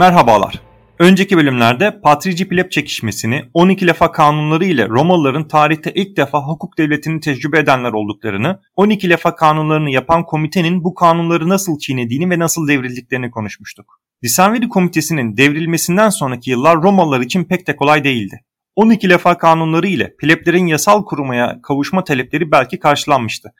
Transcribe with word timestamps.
Merhabalar. 0.00 0.60
Önceki 0.98 1.36
bölümlerde 1.36 2.00
Patrici 2.00 2.48
Pleb 2.48 2.70
çekişmesini 2.70 3.42
12 3.54 3.86
lafa 3.86 4.12
kanunları 4.12 4.64
ile 4.64 4.88
Romalıların 4.88 5.48
tarihte 5.48 5.92
ilk 5.94 6.16
defa 6.16 6.42
hukuk 6.42 6.78
devletini 6.78 7.20
tecrübe 7.20 7.58
edenler 7.58 7.92
olduklarını, 7.92 8.60
12 8.76 9.10
lafa 9.10 9.34
kanunlarını 9.34 9.90
yapan 9.90 10.24
komitenin 10.24 10.84
bu 10.84 10.94
kanunları 10.94 11.48
nasıl 11.48 11.78
çiğnediğini 11.78 12.30
ve 12.30 12.38
nasıl 12.38 12.68
devrildiklerini 12.68 13.30
konuşmuştuk. 13.30 14.00
Disenveri 14.22 14.68
komitesinin 14.68 15.36
devrilmesinden 15.36 16.08
sonraki 16.08 16.50
yıllar 16.50 16.82
Romalılar 16.82 17.20
için 17.20 17.44
pek 17.44 17.66
de 17.66 17.76
kolay 17.76 18.04
değildi. 18.04 18.40
12 18.76 19.10
lafa 19.10 19.38
kanunları 19.38 19.86
ile 19.86 20.16
pleblerin 20.16 20.66
yasal 20.66 21.04
kurumaya 21.04 21.58
kavuşma 21.62 22.04
talepleri 22.04 22.50
belki 22.50 22.78
karşılanmıştı. 22.78 23.52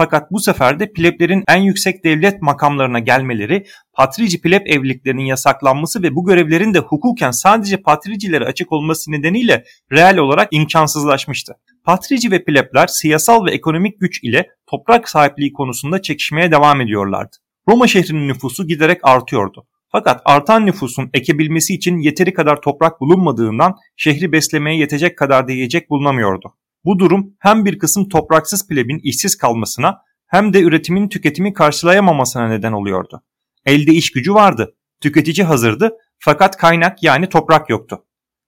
Fakat 0.00 0.32
bu 0.32 0.40
sefer 0.40 0.80
de 0.80 0.92
pleblerin 0.92 1.44
en 1.48 1.62
yüksek 1.62 2.04
devlet 2.04 2.42
makamlarına 2.42 2.98
gelmeleri, 2.98 3.64
patrici 3.92 4.40
pleb 4.40 4.66
evliliklerinin 4.66 5.24
yasaklanması 5.24 6.02
ve 6.02 6.14
bu 6.14 6.24
görevlerin 6.24 6.74
de 6.74 6.78
hukuken 6.78 7.30
sadece 7.30 7.76
patricilere 7.76 8.44
açık 8.44 8.72
olması 8.72 9.12
nedeniyle 9.12 9.64
reel 9.92 10.18
olarak 10.18 10.48
imkansızlaşmıştı. 10.50 11.52
Patrici 11.84 12.30
ve 12.30 12.44
plebler 12.44 12.86
siyasal 12.86 13.46
ve 13.46 13.50
ekonomik 13.50 14.00
güç 14.00 14.24
ile 14.24 14.46
toprak 14.66 15.08
sahipliği 15.08 15.52
konusunda 15.52 16.02
çekişmeye 16.02 16.50
devam 16.50 16.80
ediyorlardı. 16.80 17.36
Roma 17.68 17.86
şehrinin 17.86 18.28
nüfusu 18.28 18.66
giderek 18.66 18.98
artıyordu. 19.02 19.66
Fakat 19.92 20.22
artan 20.24 20.66
nüfusun 20.66 21.10
ekebilmesi 21.14 21.74
için 21.74 21.98
yeteri 21.98 22.32
kadar 22.32 22.60
toprak 22.60 23.00
bulunmadığından 23.00 23.74
şehri 23.96 24.32
beslemeye 24.32 24.78
yetecek 24.78 25.18
kadar 25.18 25.48
da 25.48 25.52
yiyecek 25.52 25.90
bulunamıyordu. 25.90 26.54
Bu 26.88 26.98
durum 26.98 27.36
hem 27.38 27.64
bir 27.64 27.78
kısım 27.78 28.08
topraksız 28.08 28.68
plebin 28.68 29.00
işsiz 29.02 29.36
kalmasına 29.36 29.98
hem 30.26 30.52
de 30.52 30.60
üretimin 30.60 31.08
tüketimi 31.08 31.52
karşılayamamasına 31.52 32.48
neden 32.48 32.72
oluyordu. 32.72 33.22
Elde 33.66 33.92
iş 33.92 34.12
gücü 34.12 34.34
vardı, 34.34 34.74
tüketici 35.00 35.46
hazırdı 35.46 35.96
fakat 36.18 36.56
kaynak 36.56 37.02
yani 37.02 37.28
toprak 37.28 37.70
yoktu. 37.70 38.04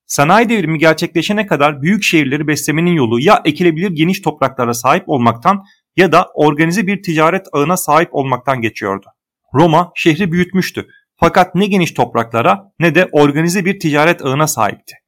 Sanayi 0.07 0.49
devrimi 0.49 0.79
gerçekleşene 0.79 1.47
kadar 1.47 1.83
büyük 1.83 2.03
şehirleri 2.03 2.47
beslemenin 2.47 2.93
yolu 2.93 3.21
ya 3.21 3.43
ekilebilir 3.45 3.91
geniş 3.91 4.21
topraklara 4.21 4.75
sahip 4.75 5.09
olmaktan 5.09 5.65
ya 5.97 6.13
da 6.13 6.27
organize 6.35 6.87
bir 6.87 7.03
ticaret 7.03 7.47
ağına 7.53 7.77
sahip 7.77 8.09
olmaktan 8.13 8.61
geçiyordu. 8.61 9.07
Roma 9.55 9.93
şehri 9.95 10.33
büyütmüştü 10.33 10.89
fakat 11.17 11.55
ne 11.55 11.67
geniş 11.67 11.93
topraklara 11.93 12.73
ne 12.79 12.95
de 12.95 13.09
organize 13.13 13.65
bir 13.65 13.81
ticaret 13.81 14.25
ağına 14.25 14.47
sahipti. 14.47 15.00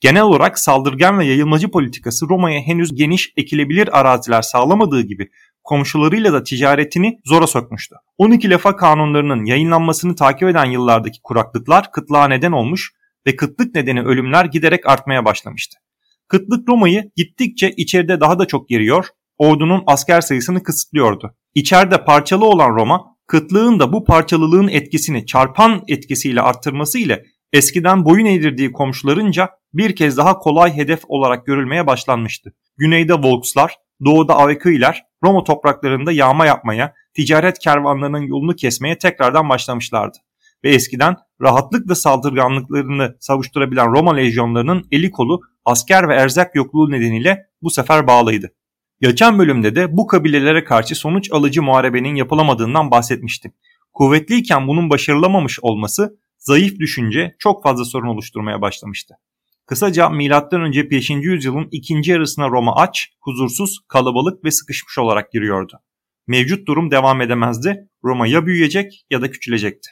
Genel 0.00 0.22
olarak 0.22 0.58
saldırgan 0.58 1.18
ve 1.18 1.24
yayılmacı 1.24 1.70
politikası 1.70 2.28
Roma'ya 2.28 2.60
henüz 2.60 2.94
geniş 2.94 3.32
ekilebilir 3.36 3.98
araziler 4.00 4.42
sağlamadığı 4.42 5.00
gibi 5.00 5.28
komşularıyla 5.64 6.32
da 6.32 6.42
ticaretini 6.42 7.20
zora 7.24 7.46
sokmuştu. 7.46 7.96
12 8.18 8.50
lafa 8.50 8.76
kanunlarının 8.76 9.44
yayınlanmasını 9.44 10.14
takip 10.14 10.48
eden 10.48 10.64
yıllardaki 10.64 11.18
kuraklıklar 11.22 11.92
kıtlığa 11.92 12.28
neden 12.28 12.52
olmuş 12.52 12.92
ve 13.26 13.36
kıtlık 13.36 13.74
nedeni 13.74 14.02
ölümler 14.02 14.44
giderek 14.44 14.86
artmaya 14.86 15.24
başlamıştı. 15.24 15.78
Kıtlık 16.28 16.68
Roma'yı 16.68 17.10
gittikçe 17.16 17.70
içeride 17.70 18.20
daha 18.20 18.38
da 18.38 18.46
çok 18.46 18.68
geriyor, 18.68 19.06
ordunun 19.38 19.82
asker 19.86 20.20
sayısını 20.20 20.62
kısıtlıyordu. 20.62 21.34
İçeride 21.54 22.04
parçalı 22.04 22.44
olan 22.44 22.70
Roma, 22.70 23.04
kıtlığın 23.26 23.80
da 23.80 23.92
bu 23.92 24.04
parçalılığın 24.04 24.68
etkisini 24.68 25.26
çarpan 25.26 25.82
etkisiyle 25.88 26.40
arttırması 26.40 26.98
ile 26.98 27.24
eskiden 27.52 28.04
boyun 28.04 28.26
eğdirdiği 28.26 28.72
komşularınca 28.72 29.50
bir 29.74 29.96
kez 29.96 30.16
daha 30.16 30.38
kolay 30.38 30.76
hedef 30.76 31.00
olarak 31.08 31.46
görülmeye 31.46 31.86
başlanmıştı. 31.86 32.52
Güneyde 32.76 33.14
Volkslar, 33.14 33.76
doğuda 34.04 34.36
Avekiler 34.36 35.02
Roma 35.24 35.44
topraklarında 35.44 36.12
yağma 36.12 36.46
yapmaya, 36.46 36.94
ticaret 37.14 37.58
kervanlarının 37.58 38.22
yolunu 38.22 38.56
kesmeye 38.56 38.98
tekrardan 38.98 39.48
başlamışlardı. 39.48 40.18
Ve 40.64 40.70
eskiden 40.70 41.16
rahatlıkla 41.40 41.94
saldırganlıklarını 41.94 43.16
savuşturabilen 43.20 43.92
Roma 43.92 44.14
lejyonlarının 44.14 44.88
eli 44.92 45.10
kolu 45.10 45.40
asker 45.64 46.08
ve 46.08 46.14
erzak 46.14 46.54
yokluğu 46.54 46.90
nedeniyle 46.90 47.46
bu 47.62 47.70
sefer 47.70 48.06
bağlıydı. 48.06 48.52
Geçen 49.00 49.38
bölümde 49.38 49.76
de 49.76 49.96
bu 49.96 50.06
kabilelere 50.06 50.64
karşı 50.64 50.94
sonuç 50.94 51.32
alıcı 51.32 51.62
muharebenin 51.62 52.14
yapılamadığından 52.14 52.90
bahsetmiştim. 52.90 53.52
Kuvvetliyken 53.92 54.68
bunun 54.68 54.90
başarılamamış 54.90 55.60
olması 55.60 56.19
zayıf 56.40 56.78
düşünce 56.78 57.36
çok 57.38 57.62
fazla 57.62 57.84
sorun 57.84 58.08
oluşturmaya 58.08 58.60
başlamıştı. 58.60 59.14
Kısaca 59.66 60.08
M.Ö. 60.08 60.90
5. 60.90 61.10
yüzyılın 61.10 61.68
ikinci 61.70 62.10
yarısına 62.10 62.48
Roma 62.48 62.76
aç, 62.76 63.08
huzursuz, 63.20 63.78
kalabalık 63.88 64.44
ve 64.44 64.50
sıkışmış 64.50 64.98
olarak 64.98 65.32
giriyordu. 65.32 65.80
Mevcut 66.26 66.68
durum 66.68 66.90
devam 66.90 67.20
edemezdi. 67.20 67.88
Roma 68.04 68.26
ya 68.26 68.46
büyüyecek 68.46 69.04
ya 69.10 69.22
da 69.22 69.30
küçülecekti. 69.30 69.90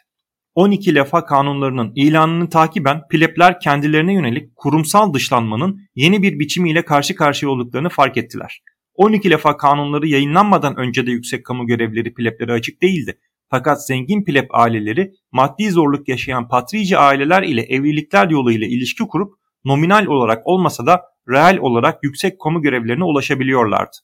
12 0.55 0.95
lefa 0.95 1.25
kanunlarının 1.25 1.93
ilanını 1.95 2.49
takiben 2.49 3.03
plebler 3.11 3.61
kendilerine 3.61 4.15
yönelik 4.15 4.57
kurumsal 4.57 5.15
dışlanmanın 5.15 5.81
yeni 5.95 6.23
bir 6.23 6.39
biçimiyle 6.39 6.85
karşı 6.85 7.15
karşıya 7.15 7.51
olduklarını 7.51 7.89
fark 7.89 8.17
ettiler. 8.17 8.63
12 8.95 9.31
lefa 9.31 9.57
kanunları 9.57 10.09
yayınlanmadan 10.09 10.77
önce 10.77 11.07
de 11.07 11.11
yüksek 11.11 11.47
kamu 11.47 11.67
görevleri 11.67 12.15
pleblere 12.15 12.53
açık 12.53 12.83
değildi. 12.83 13.19
Fakat 13.51 13.87
zengin 13.87 14.25
pleb 14.25 14.47
aileleri 14.51 15.13
maddi 15.33 15.71
zorluk 15.71 16.09
yaşayan 16.09 16.49
patrici 16.49 16.99
aileler 16.99 17.43
ile 17.43 17.63
evlilikler 17.63 18.31
yoluyla 18.31 18.67
ilişki 18.67 19.05
kurup 19.05 19.35
nominal 19.65 20.07
olarak 20.07 20.47
olmasa 20.47 20.87
da 20.87 21.03
reel 21.29 21.59
olarak 21.59 21.99
yüksek 22.05 22.41
kamu 22.41 22.63
görevlerine 22.63 23.05
ulaşabiliyorlardı. 23.05 23.97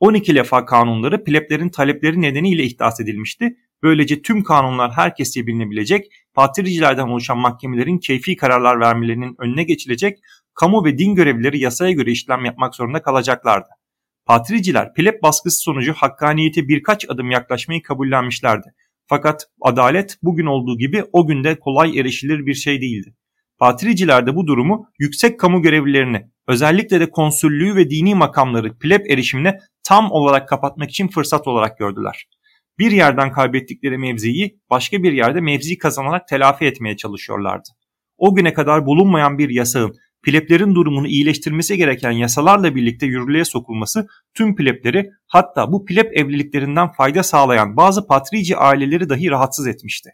12 0.00 0.34
lefa 0.34 0.64
kanunları 0.64 1.24
pleblerin 1.24 1.68
talepleri 1.68 2.20
nedeniyle 2.22 2.62
ihdas 2.62 3.00
edilmişti. 3.00 3.56
Böylece 3.82 4.22
tüm 4.22 4.44
kanunlar 4.44 4.92
herkesçe 4.92 5.46
bilinebilecek, 5.46 6.06
patricilerden 6.34 7.08
oluşan 7.08 7.38
mahkemelerin 7.38 7.98
keyfi 7.98 8.36
kararlar 8.36 8.80
vermelerinin 8.80 9.34
önüne 9.38 9.64
geçilecek, 9.64 10.18
kamu 10.54 10.84
ve 10.84 10.98
din 10.98 11.14
görevlileri 11.14 11.58
yasaya 11.58 11.92
göre 11.92 12.10
işlem 12.10 12.44
yapmak 12.44 12.74
zorunda 12.74 13.02
kalacaklardı. 13.02 13.68
Patriciler 14.26 14.94
pleb 14.94 15.22
baskısı 15.22 15.60
sonucu 15.60 15.92
hakkaniyete 15.92 16.68
birkaç 16.68 17.10
adım 17.10 17.30
yaklaşmayı 17.30 17.82
kabullenmişlerdi. 17.82 18.74
Fakat 19.10 19.46
adalet 19.62 20.18
bugün 20.22 20.46
olduğu 20.46 20.78
gibi 20.78 21.04
o 21.12 21.26
günde 21.26 21.58
kolay 21.58 21.98
erişilir 21.98 22.46
bir 22.46 22.54
şey 22.54 22.80
değildi. 22.80 23.14
Patriciler 23.58 24.26
de 24.26 24.36
bu 24.36 24.46
durumu 24.46 24.86
yüksek 24.98 25.40
kamu 25.40 25.62
görevlilerini 25.62 26.22
özellikle 26.48 27.00
de 27.00 27.10
konsüllüğü 27.10 27.76
ve 27.76 27.90
dini 27.90 28.14
makamları 28.14 28.78
pleb 28.78 29.06
erişimine 29.06 29.58
tam 29.84 30.10
olarak 30.10 30.48
kapatmak 30.48 30.90
için 30.90 31.08
fırsat 31.08 31.48
olarak 31.48 31.78
gördüler. 31.78 32.26
Bir 32.78 32.90
yerden 32.90 33.32
kaybettikleri 33.32 33.98
mevziyi 33.98 34.60
başka 34.70 35.02
bir 35.02 35.12
yerde 35.12 35.40
mevzi 35.40 35.78
kazanarak 35.78 36.28
telafi 36.28 36.64
etmeye 36.64 36.96
çalışıyorlardı. 36.96 37.68
O 38.18 38.34
güne 38.34 38.52
kadar 38.52 38.86
bulunmayan 38.86 39.38
bir 39.38 39.50
yasağın 39.50 39.94
pleblerin 40.22 40.74
durumunu 40.74 41.06
iyileştirmesi 41.06 41.76
gereken 41.76 42.10
yasalarla 42.10 42.74
birlikte 42.74 43.06
yürürlüğe 43.06 43.44
sokulması 43.44 44.06
tüm 44.34 44.56
plebleri 44.56 45.10
hatta 45.26 45.72
bu 45.72 45.84
pleb 45.84 46.12
evliliklerinden 46.12 46.92
fayda 46.92 47.22
sağlayan 47.22 47.76
bazı 47.76 48.06
patrici 48.06 48.56
aileleri 48.56 49.08
dahi 49.08 49.30
rahatsız 49.30 49.66
etmişti. 49.66 50.10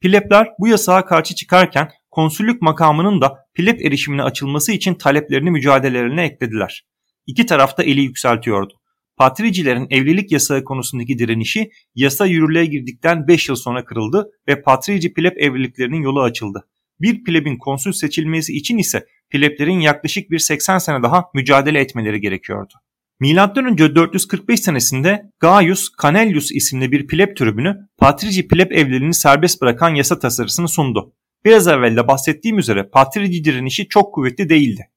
Plebler 0.00 0.48
bu 0.58 0.68
yasağa 0.68 1.04
karşı 1.04 1.34
çıkarken 1.34 1.90
konsüllük 2.10 2.62
makamının 2.62 3.20
da 3.20 3.38
pleb 3.54 3.80
erişimine 3.80 4.22
açılması 4.22 4.72
için 4.72 4.94
taleplerini 4.94 5.50
mücadelelerine 5.50 6.24
eklediler. 6.24 6.84
İki 7.26 7.46
taraf 7.46 7.78
da 7.78 7.82
eli 7.82 8.00
yükseltiyordu. 8.00 8.74
Patricilerin 9.16 9.86
evlilik 9.90 10.32
yasağı 10.32 10.64
konusundaki 10.64 11.18
direnişi 11.18 11.70
yasa 11.94 12.26
yürürlüğe 12.26 12.66
girdikten 12.66 13.28
5 13.28 13.48
yıl 13.48 13.56
sonra 13.56 13.84
kırıldı 13.84 14.30
ve 14.48 14.62
patrici 14.62 15.12
pleb 15.12 15.36
evliliklerinin 15.36 16.02
yolu 16.02 16.22
açıldı. 16.22 16.68
Bir 17.00 17.24
plebin 17.24 17.58
konsül 17.58 17.92
seçilmesi 17.92 18.52
için 18.52 18.78
ise 18.78 19.06
pleblerin 19.32 19.80
yaklaşık 19.80 20.30
bir 20.30 20.38
80 20.38 20.78
sene 20.78 21.02
daha 21.02 21.24
mücadele 21.34 21.80
etmeleri 21.80 22.20
gerekiyordu. 22.20 22.72
M.Ö. 23.20 23.94
445 23.94 24.60
senesinde 24.60 25.30
Gaius 25.40 25.88
Canellius 26.02 26.52
isimli 26.52 26.92
bir 26.92 27.06
pleb 27.06 27.36
tribünü 27.36 27.76
patrici 27.98 28.48
pleb 28.48 28.70
evlerini 28.70 29.14
serbest 29.14 29.62
bırakan 29.62 29.94
yasa 29.94 30.18
tasarısını 30.18 30.68
sundu. 30.68 31.12
Biraz 31.44 31.68
evvel 31.68 31.96
de 31.96 32.08
bahsettiğim 32.08 32.58
üzere 32.58 32.82
patrici 32.82 33.44
direnişi 33.44 33.88
çok 33.88 34.14
kuvvetli 34.14 34.48
değildi. 34.48 34.88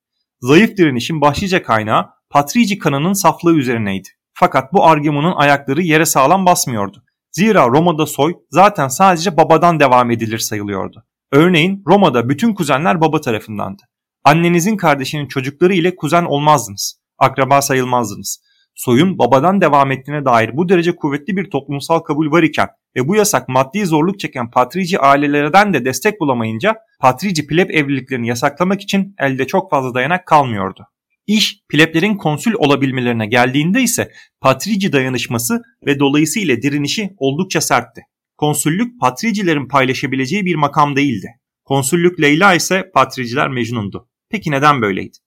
Zayıf 0.42 0.78
direnişin 0.78 1.22
başlıca 1.22 1.64
kaynağı 1.64 2.10
patrici 2.30 2.80
kanının 2.80 3.14
saflığı 3.14 3.56
üzerineydi. 3.56 4.08
Fakat 4.34 4.74
bu 4.74 4.86
argümanın 4.86 5.34
ayakları 5.36 5.81
yere 5.81 6.06
sağlam 6.06 6.46
basmıyordu. 6.46 7.04
Zira 7.31 7.68
Roma'da 7.68 8.06
soy 8.06 8.34
zaten 8.50 8.88
sadece 8.88 9.38
babadan 9.38 9.80
devam 9.80 10.12
edilir 10.12 10.40
sayılıyordu. 10.40 11.04
Örneğin 11.31 11.84
Roma'da 11.88 12.30
bütün 12.30 12.54
kuzenler 12.54 13.02
baba 13.02 13.22
tarafındandı. 13.22 13.81
Annenizin 14.25 14.77
kardeşinin 14.77 15.27
çocukları 15.27 15.74
ile 15.74 15.95
kuzen 15.95 16.25
olmazdınız. 16.25 17.01
Akraba 17.18 17.62
sayılmazdınız. 17.62 18.42
Soyun 18.75 19.18
babadan 19.18 19.62
devam 19.62 19.92
ettiğine 19.92 20.25
dair 20.25 20.57
bu 20.57 20.69
derece 20.69 20.95
kuvvetli 20.95 21.38
bir 21.38 21.50
toplumsal 21.50 22.00
kabul 22.00 22.31
var 22.31 22.44
iken 22.44 22.68
ve 22.95 23.07
bu 23.07 23.16
yasak 23.16 23.50
maddi 23.50 23.86
zorluk 23.86 24.19
çeken 24.19 24.51
patrici 24.51 25.00
ailelerden 25.00 25.74
de 25.74 25.86
destek 25.86 26.19
bulamayınca 26.19 26.75
patrici 27.00 27.48
pleb 27.48 27.69
evliliklerini 27.69 28.27
yasaklamak 28.27 28.81
için 28.81 29.16
elde 29.19 29.48
çok 29.48 29.72
fazla 29.72 29.94
dayanak 29.94 30.28
kalmıyordu. 30.28 30.86
İş 31.28 31.60
pleblerin 31.69 32.18
konsül 32.18 32.54
olabilmelerine 32.54 33.25
geldiğinde 33.25 33.81
ise 33.81 34.12
patrici 34.42 34.94
dayanışması 34.94 35.62
ve 35.86 36.00
dolayısıyla 36.00 36.62
direnişi 36.62 37.10
oldukça 37.18 37.62
sertti. 37.62 38.01
Konsüllük 38.38 39.00
patricilerin 39.00 39.68
paylaşabileceği 39.68 40.45
bir 40.45 40.56
makam 40.56 40.95
değildi. 40.95 41.28
Konsüllük 41.63 42.21
Leyla 42.21 42.54
ise 42.54 42.92
patriciler 42.94 43.50
Mecnun'du. 43.50 44.10
Peki 44.30 44.51
neden 44.51 44.81
böyleydi? 44.81 45.18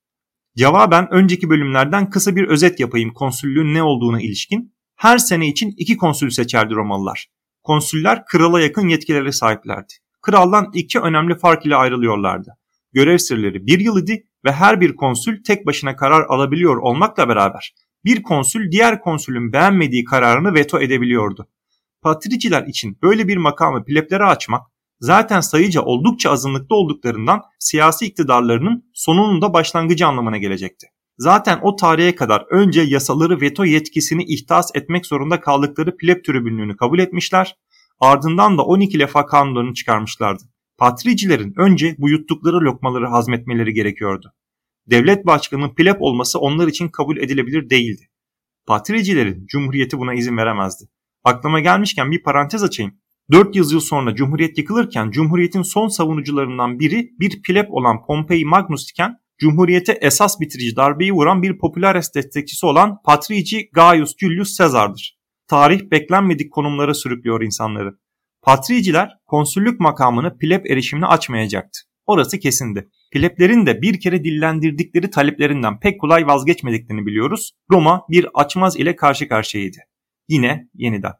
Cevaben 0.57 1.09
önceki 1.11 1.51
bölümlerden 1.51 2.11
kısa 2.11 2.37
bir 2.37 2.49
özet 2.49 2.81
yapayım 2.81 3.13
konsüllüğün 3.13 3.75
ne 3.75 3.83
olduğuna 3.83 4.21
ilişkin. 4.21 4.75
Her 4.97 5.19
sene 5.19 5.49
için 5.49 5.75
iki 5.77 5.97
konsül 5.97 6.31
seçerdi 6.31 6.75
Romalılar. 6.75 7.27
Konsüller 7.63 8.25
krala 8.25 8.61
yakın 8.61 8.89
yetkilere 8.89 9.33
sahiplerdi. 9.33 9.93
Kraldan 10.23 10.71
iki 10.75 11.01
önemli 11.01 11.39
fark 11.39 11.67
ile 11.67 11.77
ayrılıyorlardı. 11.77 12.51
Görev 12.93 13.19
sırları 13.19 13.67
bir 13.67 13.81
yıl 13.81 14.03
idi 14.03 14.25
ve 14.45 14.53
her 14.53 14.81
bir 14.81 14.97
konsül 14.97 15.43
tek 15.43 15.67
başına 15.67 15.97
karar 15.97 16.27
alabiliyor 16.29 16.77
olmakla 16.77 17.29
beraber 17.29 17.75
bir 18.05 18.23
konsül 18.23 18.71
diğer 18.71 19.01
konsülün 19.01 19.53
beğenmediği 19.53 20.05
kararını 20.05 20.55
veto 20.55 20.81
edebiliyordu. 20.81 21.49
Patriciler 22.03 22.67
için 22.67 22.99
böyle 23.03 23.29
bir 23.29 23.37
makamı 23.37 23.85
pleplere 23.85 24.25
açmak 24.25 24.63
zaten 25.01 25.41
sayıca 25.41 25.83
oldukça 25.83 26.31
azınlıkta 26.31 26.75
olduklarından 26.75 27.43
siyasi 27.59 28.07
iktidarlarının 28.07 28.91
sonunun 28.95 29.43
da 29.43 29.53
başlangıcı 29.53 30.07
anlamına 30.07 30.37
gelecekti. 30.37 30.87
Zaten 31.19 31.59
o 31.63 31.77
tarihe 31.77 32.15
kadar 32.15 32.47
önce 32.51 32.81
yasaları 32.81 33.41
veto 33.41 33.65
yetkisini 33.65 34.25
ihtas 34.25 34.71
etmek 34.75 35.07
zorunda 35.07 35.41
kaldıkları 35.41 35.97
pleb 35.97 36.25
tribünlüğünü 36.25 36.77
kabul 36.77 36.99
etmişler, 36.99 37.57
ardından 38.01 38.59
da 38.59 38.63
12 38.63 38.99
lefa 38.99 39.27
kanunlarını 39.27 39.75
çıkarmışlardı. 39.75 40.43
Patricilerin 40.79 41.55
önce 41.57 41.95
bu 41.99 42.09
yuttukları 42.09 42.57
lokmaları 42.57 43.07
hazmetmeleri 43.07 43.75
gerekiyordu. 43.75 44.33
Devlet 44.87 45.27
başkanının 45.27 45.75
pleb 45.75 45.97
olması 46.01 46.39
onlar 46.39 46.69
için 46.69 46.89
kabul 46.89 47.17
edilebilir 47.17 47.71
değildi. 47.71 48.03
Patricilerin 48.67 49.47
cumhuriyeti 49.47 49.99
buna 49.99 50.15
izin 50.15 50.37
veremezdi. 50.37 50.85
Aklıma 51.25 51.61
gelmişken 51.61 52.11
bir 52.11 52.23
parantez 52.23 52.63
açayım. 52.63 52.95
400 53.33 53.73
yıl 53.73 53.81
sonra 53.81 54.15
Cumhuriyet 54.15 54.59
yıkılırken 54.59 55.11
Cumhuriyet'in 55.11 55.63
son 55.63 55.89
savunucularından 55.89 56.79
biri 56.79 57.11
bir 57.21 57.43
pleb 57.43 57.67
olan 57.71 58.07
Pompei 58.07 58.45
Magnus 58.45 58.91
iken 58.91 59.17
Cumhuriyete 59.39 59.93
esas 59.93 60.41
bitirici 60.41 60.77
darbeyi 60.77 61.13
vuran 61.13 61.43
bir 61.43 61.59
popülares 61.59 62.15
destekçisi 62.15 62.67
olan 62.67 63.03
Patrici 63.05 63.71
Gaius 63.73 64.17
Julius 64.19 64.59
Caesar'dır. 64.59 65.19
Tarih 65.49 65.91
beklenmedik 65.91 66.53
konumlara 66.53 66.95
sürüklüyor 66.95 67.43
insanları. 67.43 67.99
Patriciler 68.43 69.11
konsüllük 69.27 69.81
makamını 69.81 70.39
pleb 70.39 70.65
erişimine 70.65 71.07
açmayacaktı. 71.07 71.81
Orası 72.07 72.39
kesindi. 72.39 72.89
Pleblerin 73.13 73.67
de 73.67 73.83
bir 73.83 74.01
kere 74.01 74.25
dillendirdikleri 74.25 75.11
taleplerinden 75.11 75.81
pek 75.81 76.01
kolay 76.01 76.27
vazgeçmediklerini 76.27 77.07
biliyoruz. 77.07 77.53
Roma 77.71 78.03
bir 78.11 78.27
açmaz 78.35 78.77
ile 78.77 78.97
karşı 78.97 79.29
karşıyaydı. 79.29 79.77
Yine 80.29 80.69
yeniden. 80.75 81.13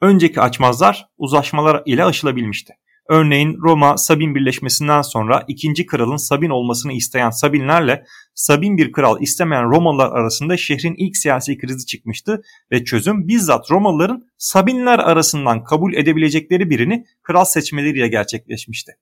Önceki 0.00 0.40
açmazlar 0.40 1.08
uzlaşmalar 1.18 1.82
ile 1.86 2.04
aşılabilmişti. 2.04 2.74
Örneğin 3.08 3.56
Roma 3.62 3.96
Sabin 3.96 4.34
birleşmesinden 4.34 5.02
sonra 5.02 5.44
ikinci 5.48 5.86
kralın 5.86 6.16
Sabin 6.16 6.50
olmasını 6.50 6.92
isteyen 6.92 7.30
Sabinlerle 7.30 8.04
Sabin 8.34 8.76
bir 8.76 8.92
kral 8.92 9.22
istemeyen 9.22 9.70
Romalılar 9.70 10.12
arasında 10.12 10.56
şehrin 10.56 10.94
ilk 10.98 11.16
siyasi 11.16 11.58
krizi 11.58 11.86
çıkmıştı 11.86 12.42
ve 12.72 12.84
çözüm 12.84 13.28
bizzat 13.28 13.70
Romalıların 13.70 14.24
Sabinler 14.36 14.98
arasından 14.98 15.64
kabul 15.64 15.94
edebilecekleri 15.94 16.70
birini 16.70 17.04
kral 17.22 17.44
seçmeleriyle 17.44 18.08
gerçekleşmişti. 18.08 18.92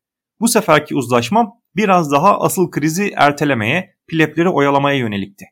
Bu 0.40 0.48
seferki 0.48 0.94
uzlaşma 0.94 1.52
biraz 1.76 2.12
daha 2.12 2.40
asıl 2.40 2.70
krizi 2.70 3.12
ertelemeye, 3.16 3.94
plebleri 4.08 4.48
oyalamaya 4.48 4.98
yönelikti. 4.98 5.44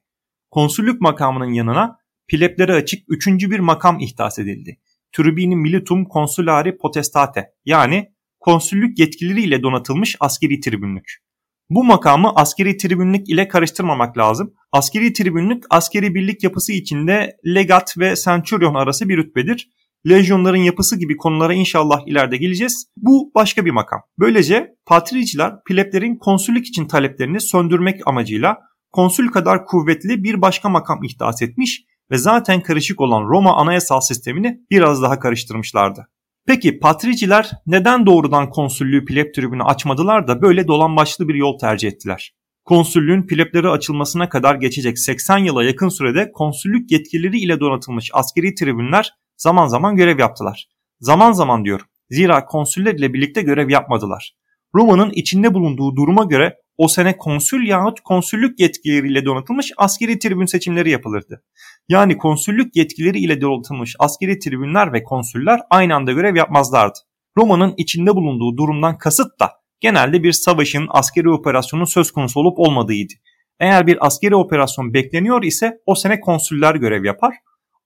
Konsüllük 0.51 1.01
makamının 1.01 1.53
yanına 1.53 1.99
pleblere 2.29 2.73
açık 2.73 3.05
üçüncü 3.09 3.51
bir 3.51 3.59
makam 3.59 4.01
ihdas 4.01 4.39
edildi. 4.39 4.79
Tribuni 5.17 5.57
Militum 5.57 6.05
Consulari 6.13 6.77
Potestate 6.77 7.47
yani 7.65 8.09
konsüllük 8.41 8.99
yetkileriyle 8.99 9.63
donatılmış 9.63 10.17
askeri 10.21 10.61
tribünlük. 10.61 11.25
Bu 11.71 11.85
makamı 11.85 12.33
askeri 12.35 12.77
tribünlük 12.77 13.29
ile 13.29 13.49
karıştırmamak 13.49 14.19
lazım. 14.19 14.55
Askeri 14.73 15.13
tribünlük 15.13 15.65
askeri 15.71 16.15
birlik 16.15 16.43
yapısı 16.45 16.73
içinde 16.73 17.37
legat 17.47 17.99
ve 17.99 18.15
centurion 18.25 18.75
arası 18.75 19.09
bir 19.09 19.17
rütbedir. 19.17 19.69
Lejyonların 20.09 20.63
yapısı 20.63 20.99
gibi 20.99 21.17
konulara 21.17 21.55
inşallah 21.55 22.01
ileride 22.07 22.37
geleceğiz. 22.37 22.87
Bu 22.97 23.33
başka 23.35 23.65
bir 23.65 23.71
makam. 23.71 24.01
Böylece 24.19 24.75
patriciler 24.87 25.53
pleblerin 25.67 26.17
konsüllük 26.17 26.67
için 26.67 26.87
taleplerini 26.87 27.41
söndürmek 27.41 28.09
amacıyla 28.09 28.59
konsül 28.93 29.29
kadar 29.29 29.67
kuvvetli 29.67 30.25
bir 30.25 30.43
başka 30.43 30.69
makam 30.69 31.05
ihdas 31.05 31.43
etmiş 31.43 31.85
ve 32.11 32.19
zaten 32.19 32.61
karışık 32.61 33.01
olan 33.01 33.23
Roma 33.23 33.57
anayasal 33.57 34.01
sistemini 34.01 34.61
biraz 34.71 35.03
daha 35.03 35.19
karıştırmışlardı. 35.19 36.09
Peki 36.47 36.79
patriciler 36.79 37.51
neden 37.67 38.07
doğrudan 38.07 38.51
konsüllüğü 38.51 39.05
pleb 39.05 39.35
tribünü 39.35 39.63
açmadılar 39.63 40.29
da 40.29 40.43
böyle 40.43 40.69
dolambaçlı 40.69 41.29
bir 41.29 41.35
yol 41.35 41.59
tercih 41.59 41.89
ettiler? 41.89 42.35
Konsüllüğün 42.65 43.27
plebleri 43.27 43.69
açılmasına 43.69 44.29
kadar 44.29 44.55
geçecek 44.55 44.99
80 44.99 45.39
yıla 45.39 45.65
yakın 45.65 45.89
sürede 45.89 46.33
konsüllük 46.33 46.91
yetkilileri 46.91 47.39
ile 47.39 47.61
donatılmış 47.61 48.11
askeri 48.15 48.55
tribünler 48.55 49.13
zaman 49.37 49.67
zaman 49.67 49.97
görev 49.97 50.19
yaptılar. 50.19 50.69
Zaman 51.01 51.33
zaman 51.33 51.65
diyor. 51.65 51.81
Zira 52.11 52.45
konsüller 52.45 52.95
ile 52.95 53.13
birlikte 53.13 53.43
görev 53.43 53.71
yapmadılar. 53.71 54.35
Roma'nın 54.75 55.11
içinde 55.11 55.55
bulunduğu 55.55 55.97
duruma 55.97 56.25
göre 56.25 56.57
o 56.79 56.89
sene 56.89 57.17
konsül 57.17 57.67
yahut 57.67 58.01
konsüllük 58.01 58.61
yetkileriyle 58.61 59.25
donatılmış 59.25 59.73
askeri 59.77 60.19
tribün 60.19 60.47
seçimleri 60.47 60.91
yapılırdı. 60.91 61.45
Yani 61.89 62.17
konsüllük 62.17 62.77
yetkileri 62.77 63.19
ile 63.19 63.41
donatılmış 63.41 63.97
askeri 63.99 64.39
tribünler 64.39 64.93
ve 64.93 65.03
konsüller 65.03 65.61
aynı 65.71 65.95
anda 65.95 66.13
görev 66.13 66.37
yapmazlardı. 66.37 66.99
Roma'nın 67.37 67.75
içinde 67.77 68.15
bulunduğu 68.15 68.57
durumdan 68.57 68.99
kasıt 68.99 69.41
da 69.41 69.51
genelde 69.81 70.23
bir 70.23 70.33
savaşın 70.33 70.87
askeri 70.91 71.31
operasyonun 71.31 71.85
söz 71.85 72.11
konusu 72.11 72.41
olup 72.41 72.59
olmadığıydı. 72.59 73.13
Eğer 73.61 73.87
bir 73.87 74.07
askeri 74.07 74.37
operasyon 74.37 74.95
bekleniyor 74.95 75.43
ise 75.43 75.73
o 75.87 75.95
sene 75.95 76.21
konsüller 76.21 76.75
görev 76.75 77.05
yapar. 77.05 77.35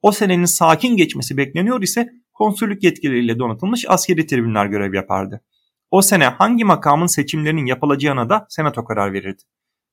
O 0.02 0.12
senenin 0.12 0.44
sakin 0.44 0.96
geçmesi 0.96 1.36
bekleniyor 1.36 1.82
ise 1.82 2.08
konsüllük 2.32 2.82
yetkileriyle 2.82 3.38
donatılmış 3.38 3.84
askeri 3.88 4.26
tribünler 4.26 4.66
görev 4.66 4.94
yapardı. 4.94 5.42
O 5.90 6.02
sene 6.02 6.24
hangi 6.24 6.64
makamın 6.64 7.06
seçimlerinin 7.06 7.66
yapılacağına 7.66 8.30
da 8.30 8.46
senato 8.48 8.84
karar 8.84 9.12
verirdi. 9.12 9.42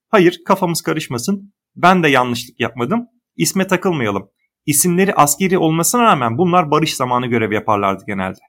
Hayır 0.10 0.42
kafamız 0.46 0.82
karışmasın 0.82 1.54
ben 1.76 2.04
de 2.04 2.08
yanlışlık 2.08 2.60
yapmadım 2.60 3.08
isme 3.36 3.68
takılmayalım. 3.68 4.30
İsimleri 4.66 5.14
askeri 5.14 5.58
olmasına 5.58 6.04
rağmen 6.04 6.38
bunlar 6.38 6.72
barış 6.72 6.96
zamanı 6.96 7.28
görev 7.28 7.52
yaparlardı 7.52 8.04
genelde. 8.08 8.40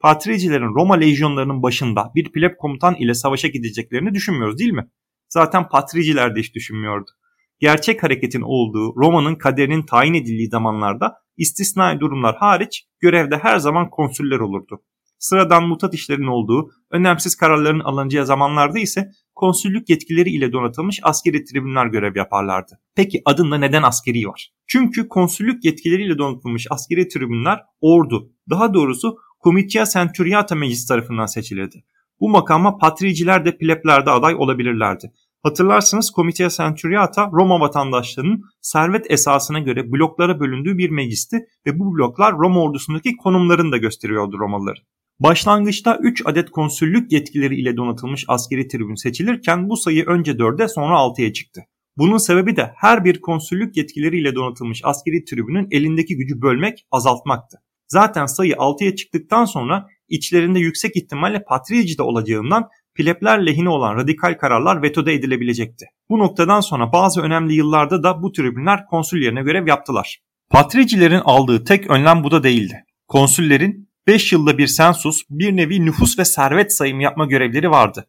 Patricilerin 0.00 0.74
Roma 0.74 0.94
lejyonlarının 0.94 1.62
başında 1.62 2.12
bir 2.14 2.32
pleb 2.32 2.56
komutan 2.58 2.94
ile 2.94 3.14
savaşa 3.14 3.48
gideceklerini 3.48 4.14
düşünmüyoruz 4.14 4.58
değil 4.58 4.72
mi? 4.72 4.90
Zaten 5.28 5.68
patriciler 5.68 6.36
de 6.36 6.40
hiç 6.40 6.54
düşünmüyordu. 6.54 7.10
Gerçek 7.58 8.02
hareketin 8.02 8.42
olduğu 8.42 8.94
Roma'nın 8.96 9.34
kaderinin 9.34 9.86
tayin 9.86 10.14
edildiği 10.14 10.48
zamanlarda 10.48 11.14
istisnai 11.36 12.00
durumlar 12.00 12.36
hariç 12.36 12.84
görevde 13.00 13.38
her 13.38 13.58
zaman 13.58 13.90
konsüller 13.90 14.38
olurdu. 14.38 14.82
Sıradan 15.18 15.68
mutat 15.68 15.94
işlerin 15.94 16.26
olduğu, 16.26 16.70
önemsiz 16.90 17.36
kararların 17.36 17.80
alınacağı 17.80 18.26
zamanlarda 18.26 18.78
ise 18.78 19.10
konsüllük 19.34 19.88
yetkileri 19.88 20.30
ile 20.30 20.52
donatılmış 20.52 21.00
askeri 21.02 21.44
tribünler 21.44 21.86
görev 21.86 22.16
yaparlardı. 22.16 22.80
Peki 22.94 23.22
adında 23.24 23.58
neden 23.58 23.82
askeri 23.82 24.28
var? 24.28 24.50
Çünkü 24.66 25.08
konsüllük 25.08 25.64
yetkileriyle 25.64 26.18
donatılmış 26.18 26.66
askeri 26.70 27.08
tribünler 27.08 27.60
ordu, 27.80 28.30
daha 28.50 28.74
doğrusu 28.74 29.16
Comitia 29.44 29.84
Centuriata 29.86 30.54
Meclisi 30.54 30.88
tarafından 30.88 31.26
seçilirdi. 31.26 31.84
Bu 32.20 32.28
makama 32.28 32.76
patriciler 32.76 33.44
de 33.44 33.58
plebler 33.58 34.06
de 34.06 34.10
aday 34.10 34.34
olabilirlerdi. 34.34 35.12
Hatırlarsanız 35.42 36.12
Comitia 36.16 36.48
Centuriata 36.48 37.30
Roma 37.32 37.60
vatandaşlarının 37.60 38.42
servet 38.60 39.10
esasına 39.10 39.58
göre 39.58 39.92
bloklara 39.92 40.40
bölündüğü 40.40 40.78
bir 40.78 40.90
meclisti 40.90 41.36
ve 41.66 41.78
bu 41.78 41.94
bloklar 41.94 42.32
Roma 42.32 42.60
ordusundaki 42.60 43.16
konumlarını 43.16 43.72
da 43.72 43.76
gösteriyordu 43.76 44.38
Romalıların. 44.38 44.84
Başlangıçta 45.20 45.98
3 46.02 46.22
adet 46.26 46.50
konsüllük 46.50 47.12
yetkileri 47.12 47.60
ile 47.60 47.76
donatılmış 47.76 48.24
askeri 48.28 48.68
tribün 48.68 48.94
seçilirken 48.94 49.68
bu 49.68 49.76
sayı 49.76 50.06
önce 50.06 50.32
4'e 50.32 50.68
sonra 50.68 50.94
6'ya 50.94 51.32
çıktı. 51.32 51.60
Bunun 51.96 52.18
sebebi 52.18 52.56
de 52.56 52.72
her 52.76 53.04
bir 53.04 53.20
konsüllük 53.20 53.76
yetkileri 53.76 54.20
ile 54.20 54.34
donatılmış 54.34 54.80
askeri 54.84 55.24
tribünün 55.24 55.68
elindeki 55.70 56.16
gücü 56.16 56.42
bölmek, 56.42 56.86
azaltmaktı. 56.90 57.58
Zaten 57.88 58.26
sayı 58.26 58.52
6'ya 58.52 58.96
çıktıktan 58.96 59.44
sonra 59.44 59.86
içlerinde 60.08 60.58
yüksek 60.58 60.96
ihtimalle 60.96 61.44
patriyeci 61.44 61.98
de 61.98 62.02
olacağından 62.02 62.68
plebler 62.94 63.46
lehine 63.46 63.68
olan 63.68 63.96
radikal 63.96 64.34
kararlar 64.34 64.82
vetoda 64.82 65.10
edilebilecekti. 65.10 65.86
Bu 66.10 66.18
noktadan 66.18 66.60
sonra 66.60 66.92
bazı 66.92 67.20
önemli 67.20 67.54
yıllarda 67.54 68.02
da 68.02 68.22
bu 68.22 68.32
tribünler 68.32 68.86
konsül 68.86 69.22
yerine 69.22 69.42
görev 69.42 69.66
yaptılar. 69.66 70.18
Patricilerin 70.50 71.20
aldığı 71.24 71.64
tek 71.64 71.90
önlem 71.90 72.24
bu 72.24 72.30
da 72.30 72.42
değildi. 72.42 72.84
Konsüllerin 73.08 73.88
5 74.06 74.32
yılda 74.32 74.58
bir 74.58 74.66
sensus 74.66 75.22
bir 75.30 75.56
nevi 75.56 75.84
nüfus 75.84 76.18
ve 76.18 76.24
servet 76.24 76.76
sayımı 76.76 77.02
yapma 77.02 77.26
görevleri 77.26 77.70
vardı. 77.70 78.08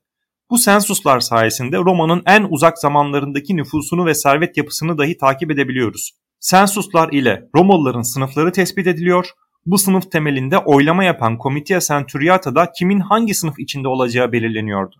Bu 0.49 0.57
sensuslar 0.57 1.19
sayesinde 1.19 1.77
Roma'nın 1.77 2.23
en 2.25 2.47
uzak 2.49 2.79
zamanlarındaki 2.79 3.57
nüfusunu 3.57 4.05
ve 4.05 4.13
servet 4.13 4.57
yapısını 4.57 4.97
dahi 4.97 5.17
takip 5.17 5.51
edebiliyoruz. 5.51 6.11
Sensuslar 6.39 7.09
ile 7.11 7.43
Romalıların 7.55 8.13
sınıfları 8.13 8.51
tespit 8.51 8.87
ediliyor, 8.87 9.29
bu 9.65 9.77
sınıf 9.77 10.11
temelinde 10.11 10.57
oylama 10.57 11.03
yapan 11.03 11.37
Comitia 11.43 11.79
Centuriata'da 11.79 12.71
kimin 12.79 12.99
hangi 12.99 13.33
sınıf 13.33 13.59
içinde 13.59 13.87
olacağı 13.87 14.31
belirleniyordu. 14.31 14.95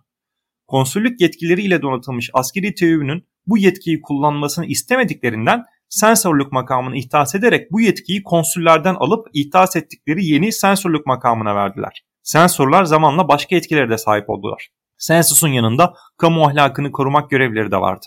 konsüllük 0.66 1.20
yetkileriyle 1.20 1.82
donatılmış 1.82 2.30
askeri 2.34 2.74
tribünün 2.74 3.24
bu 3.46 3.58
yetkiyi 3.58 4.00
kullanmasını 4.00 4.66
istemediklerinden 4.66 5.64
sensörlük 5.88 6.52
makamını 6.52 6.96
ihtas 6.96 7.34
ederek 7.34 7.72
bu 7.72 7.80
yetkiyi 7.80 8.22
konsüllerden 8.22 8.94
alıp 8.94 9.26
ihtas 9.32 9.76
ettikleri 9.76 10.24
yeni 10.24 10.52
sensörlük 10.52 11.06
makamına 11.06 11.54
verdiler. 11.54 12.04
Sensörler 12.22 12.84
zamanla 12.84 13.28
başka 13.28 13.56
etkilere 13.56 13.90
de 13.90 13.98
sahip 13.98 14.30
oldular. 14.30 14.68
Sensus'un 14.98 15.48
yanında 15.48 15.94
kamu 16.16 16.46
ahlakını 16.46 16.92
korumak 16.92 17.30
görevleri 17.30 17.70
de 17.70 17.76
vardı. 17.76 18.06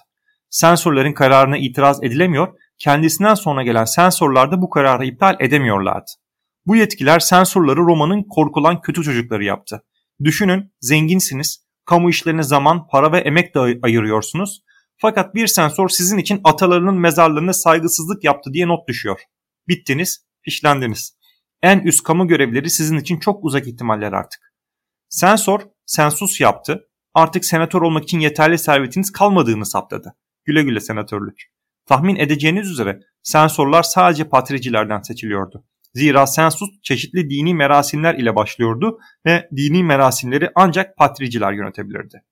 Sensörlerin 0.49 1.13
kararına 1.13 1.57
itiraz 1.57 2.03
edilemiyor, 2.03 2.47
kendisinden 2.77 3.33
sonra 3.33 3.63
gelen 3.63 3.85
sensörler 3.85 4.51
de 4.51 4.61
bu 4.61 4.69
kararı 4.69 5.05
iptal 5.05 5.35
edemiyorlardı. 5.39 6.11
Bu 6.65 6.75
yetkiler 6.75 7.19
sensörleri 7.19 7.75
Roma'nın 7.75 8.23
korkulan 8.23 8.81
kötü 8.81 9.03
çocukları 9.03 9.43
yaptı. 9.43 9.83
Düşünün 10.23 10.73
zenginsiniz, 10.81 11.65
kamu 11.85 12.09
işlerine 12.09 12.43
zaman, 12.43 12.87
para 12.87 13.11
ve 13.11 13.19
emek 13.19 13.55
de 13.55 13.59
ayırıyorsunuz. 13.83 14.61
Fakat 15.01 15.35
bir 15.35 15.47
sensör 15.47 15.89
sizin 15.89 16.17
için 16.17 16.41
atalarının 16.43 16.95
mezarlarına 16.95 17.53
saygısızlık 17.53 18.23
yaptı 18.23 18.53
diye 18.53 18.67
not 18.67 18.87
düşüyor. 18.87 19.19
Bittiniz, 19.67 20.25
fişlendiniz. 20.41 21.17
En 21.61 21.79
üst 21.79 22.03
kamu 22.03 22.27
görevleri 22.27 22.69
sizin 22.69 22.97
için 22.97 23.19
çok 23.19 23.45
uzak 23.45 23.67
ihtimaller 23.67 24.13
artık. 24.13 24.53
Sensör, 25.09 25.59
sensus 25.85 26.41
yaptı. 26.41 26.87
Artık 27.13 27.45
senatör 27.45 27.81
olmak 27.81 28.03
için 28.03 28.19
yeterli 28.19 28.57
servetiniz 28.57 29.11
kalmadığını 29.11 29.65
saptadı. 29.65 30.15
Güle 30.45 30.63
güle 30.63 30.79
senatörlük. 30.79 31.41
Tahmin 31.85 32.15
edeceğiniz 32.15 32.71
üzere 32.71 32.99
sensörler 33.23 33.83
sadece 33.83 34.23
patricilerden 34.29 35.01
seçiliyordu. 35.01 35.65
Zira 35.93 36.27
sensus 36.27 36.69
çeşitli 36.83 37.29
dini 37.29 37.53
merasimler 37.53 38.15
ile 38.15 38.35
başlıyordu 38.35 38.99
ve 39.25 39.49
dini 39.55 39.83
merasimleri 39.83 40.49
ancak 40.55 40.97
patriciler 40.97 41.53
yönetebilirdi. 41.53 42.23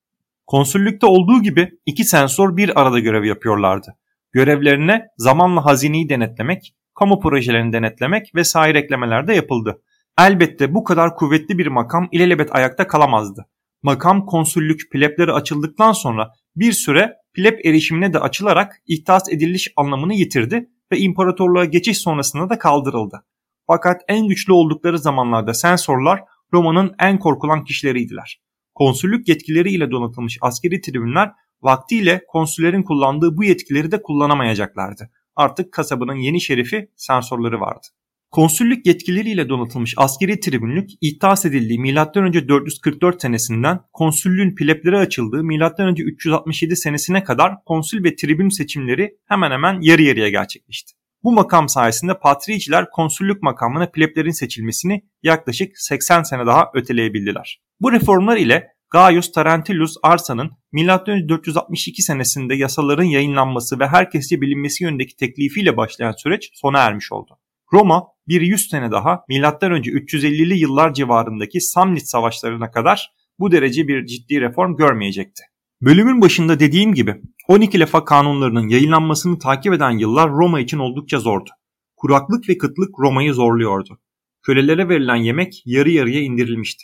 Konsüllükte 0.50 1.06
olduğu 1.06 1.42
gibi 1.42 1.70
iki 1.86 2.04
sensör 2.04 2.58
bir 2.58 2.82
arada 2.82 3.00
görev 3.00 3.24
yapıyorlardı. 3.24 3.96
Görevlerine 4.32 5.08
zamanla 5.18 5.66
hazineyi 5.66 6.10
denetlemek, 6.10 6.74
kamu 7.00 7.20
projelerini 7.20 7.74
denetlemek 7.74 8.36
vesaire 8.36 8.80
eklemeler 8.80 9.28
de 9.28 9.34
yapıldı. 9.34 9.82
Elbette 10.20 10.74
bu 10.74 10.84
kadar 10.84 11.16
kuvvetli 11.16 11.58
bir 11.58 11.68
makam 11.68 12.08
ilelebet 12.12 12.56
ayakta 12.56 12.88
kalamazdı. 12.88 13.46
Makam 13.84 14.26
konsüllük 14.26 14.92
plebleri 14.92 15.34
açıldıktan 15.34 15.92
sonra 15.92 16.32
bir 16.56 16.72
süre 16.72 17.14
pleb 17.34 17.66
erişimine 17.66 18.14
de 18.14 18.20
açılarak 18.20 18.76
ihtas 18.88 19.34
ediliş 19.34 19.74
anlamını 19.76 20.14
yitirdi 20.14 20.70
ve 20.92 20.98
imparatorluğa 20.98 21.66
geçiş 21.66 21.98
sonrasında 21.98 22.50
da 22.50 22.58
kaldırıldı. 22.58 23.26
Fakat 23.68 24.02
en 24.08 24.28
güçlü 24.28 24.54
oldukları 24.54 25.00
zamanlarda 25.00 25.54
sensorlar 25.54 26.24
Roma'nın 26.54 26.96
en 27.00 27.20
korkulan 27.20 27.64
kişileriydiler. 27.64 28.49
Konsüllük 28.80 29.28
yetkileriyle 29.28 29.92
donatılmış 29.92 30.38
askeri 30.42 30.82
tribünler 30.82 31.32
vaktiyle 31.62 32.22
konsüllerin 32.28 32.84
kullandığı 32.84 33.38
bu 33.38 33.44
yetkileri 33.44 33.92
de 33.92 34.02
kullanamayacaklardı. 34.02 35.10
Artık 35.36 35.72
kasabının 35.72 36.16
yeni 36.16 36.42
şerifi 36.42 36.90
sensorları 36.96 37.60
vardı. 37.60 37.88
Konsüllük 38.32 38.86
yetkileriyle 38.86 39.50
donatılmış 39.50 39.94
askeri 39.98 40.40
tribünlük 40.40 40.90
ihtas 41.02 41.46
edildiği 41.46 41.80
M.Ö. 41.80 42.48
444 42.48 43.22
senesinden 43.22 43.80
konsüllüğün 43.94 44.56
plebleri 44.56 44.98
açıldığı 44.98 45.44
M.Ö. 45.44 45.94
367 45.98 46.76
senesine 46.76 47.24
kadar 47.24 47.64
konsül 47.66 48.04
ve 48.04 48.16
tribün 48.16 48.50
seçimleri 48.50 49.18
hemen 49.26 49.52
hemen 49.52 49.82
yarı 49.82 50.02
yarıya 50.02 50.30
gerçekleşti. 50.30 50.99
Bu 51.24 51.32
makam 51.32 51.70
sayesinde 51.70 52.20
patriciler 52.20 52.90
konsüllük 52.90 53.44
makamına 53.44 53.90
pleblerin 53.90 54.32
seçilmesini 54.32 55.02
yaklaşık 55.24 55.72
80 55.76 56.24
sene 56.24 56.46
daha 56.46 56.72
öteleyebildiler. 56.74 57.62
Bu 57.80 57.92
reformlar 57.92 58.38
ile 58.38 58.68
Gaius 58.92 59.32
Tarentulus 59.32 59.96
Arsa'nın 60.04 60.52
M.Ö. 60.72 61.30
462 61.30 62.02
senesinde 62.02 62.56
yasaların 62.56 63.04
yayınlanması 63.04 63.80
ve 63.80 63.88
herkesçe 63.88 64.42
bilinmesi 64.42 64.84
yönündeki 64.84 65.16
teklifiyle 65.16 65.78
başlayan 65.78 66.12
süreç 66.12 66.50
sona 66.54 66.80
ermiş 66.80 67.12
oldu. 67.12 67.40
Roma 67.74 68.08
bir 68.28 68.42
100 68.42 68.70
sene 68.70 68.92
daha 68.92 69.24
M.Ö. 69.30 69.44
350'li 69.44 70.58
yıllar 70.60 70.94
civarındaki 70.94 71.62
Samnit 71.62 72.10
savaşlarına 72.10 72.72
kadar 72.72 73.12
bu 73.40 73.52
derece 73.52 73.88
bir 73.88 74.06
ciddi 74.06 74.42
reform 74.42 74.76
görmeyecekti. 74.76 75.44
Bölümün 75.82 76.22
başında 76.22 76.60
dediğim 76.60 76.94
gibi 76.94 77.22
12 77.48 77.80
lefa 77.80 78.06
kanunlarının 78.06 78.68
yayınlanmasını 78.68 79.40
takip 79.40 79.74
eden 79.74 79.92
yıllar 79.92 80.30
Roma 80.32 80.60
için 80.60 80.78
oldukça 80.78 81.20
zordu. 81.20 81.50
Kuraklık 81.96 82.50
ve 82.50 82.58
kıtlık 82.58 83.00
Roma'yı 83.00 83.34
zorluyordu. 83.34 84.00
Kölelere 84.42 84.90
verilen 84.90 85.16
yemek 85.16 85.62
yarı 85.66 85.90
yarıya 85.90 86.22
indirilmişti. 86.22 86.84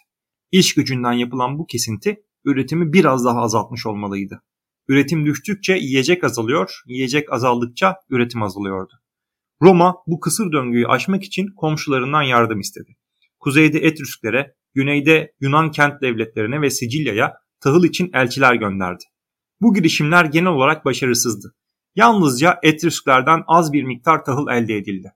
İş 0.51 0.73
gücünden 0.73 1.11
yapılan 1.11 1.57
bu 1.59 1.65
kesinti 1.65 2.23
üretimi 2.45 2.93
biraz 2.93 3.25
daha 3.25 3.41
azaltmış 3.41 3.85
olmalıydı. 3.85 4.41
Üretim 4.87 5.25
düştükçe 5.25 5.73
yiyecek 5.73 6.23
azalıyor, 6.23 6.81
yiyecek 6.85 7.33
azaldıkça 7.33 7.95
üretim 8.09 8.43
azalıyordu. 8.43 8.93
Roma 9.61 9.95
bu 10.07 10.19
kısır 10.19 10.51
döngüyü 10.51 10.87
aşmak 10.87 11.23
için 11.23 11.47
komşularından 11.55 12.21
yardım 12.21 12.59
istedi. 12.59 12.95
Kuzeyde 13.39 13.79
Etrüsklere, 13.79 14.55
güneyde 14.73 15.33
Yunan 15.39 15.71
kent 15.71 16.01
devletlerine 16.01 16.61
ve 16.61 16.69
Sicilya'ya 16.69 17.44
tahıl 17.65 17.83
için 17.83 18.09
elçiler 18.13 18.55
gönderdi. 18.55 19.03
Bu 19.61 19.73
girişimler 19.73 20.25
genel 20.25 20.51
olarak 20.51 20.85
başarısızdı. 20.85 21.55
Yalnızca 21.95 22.59
Etrüsklerden 22.63 23.43
az 23.47 23.73
bir 23.73 23.83
miktar 23.83 24.25
tahıl 24.25 24.47
elde 24.47 24.75
edildi. 24.77 25.11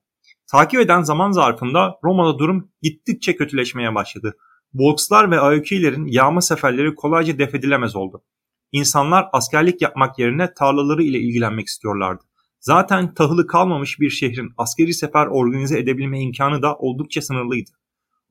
Takip 0.52 0.80
eden 0.80 1.02
zaman 1.02 1.32
zarfında 1.32 1.96
Roma'da 2.04 2.40
durum 2.40 2.72
gittikçe 2.82 3.36
kötüleşmeye 3.36 3.96
başladı. 3.96 4.38
Volkslar 4.74 5.32
ve 5.32 5.40
Aökilerin 5.40 6.06
yağma 6.06 6.42
seferleri 6.42 6.96
kolayca 6.96 7.40
defedilemez 7.40 7.96
oldu. 7.96 8.24
İnsanlar 8.72 9.28
askerlik 9.34 9.82
yapmak 9.82 10.20
yerine 10.20 10.54
tarlaları 10.54 11.04
ile 11.04 11.20
ilgilenmek 11.20 11.68
istiyorlardı. 11.68 12.24
Zaten 12.60 13.14
tahılı 13.14 13.48
kalmamış 13.48 14.00
bir 14.00 14.10
şehrin 14.10 14.54
askeri 14.58 14.94
sefer 14.94 15.28
organize 15.28 15.80
edebilme 15.80 16.22
imkanı 16.22 16.62
da 16.62 16.76
oldukça 16.76 17.22
sınırlıydı. 17.22 17.72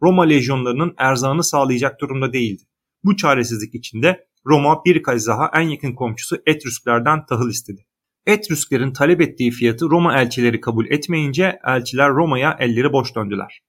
Roma 0.03 0.23
lejyonlarının 0.23 0.95
erzağını 0.97 1.45
sağlayacak 1.45 2.01
durumda 2.01 2.33
değildi. 2.33 2.63
Bu 3.09 3.17
çaresizlik 3.17 3.75
içinde 3.75 4.27
Roma 4.47 4.85
bir 4.85 5.03
kez 5.03 5.27
daha 5.27 5.51
en 5.55 5.69
yakın 5.69 5.95
komşusu 5.95 6.37
Etrüsklerden 6.47 7.27
tahıl 7.27 7.51
istedi. 7.51 7.87
Etrüsklerin 8.27 8.93
talep 8.93 9.21
ettiği 9.21 9.51
fiyatı 9.51 9.91
Roma 9.91 10.21
elçileri 10.21 10.61
kabul 10.61 10.87
etmeyince 10.87 11.59
elçiler 11.67 12.11
Roma'ya 12.11 12.57
elleri 12.61 12.93
boş 12.93 13.15
döndüler. 13.17 13.61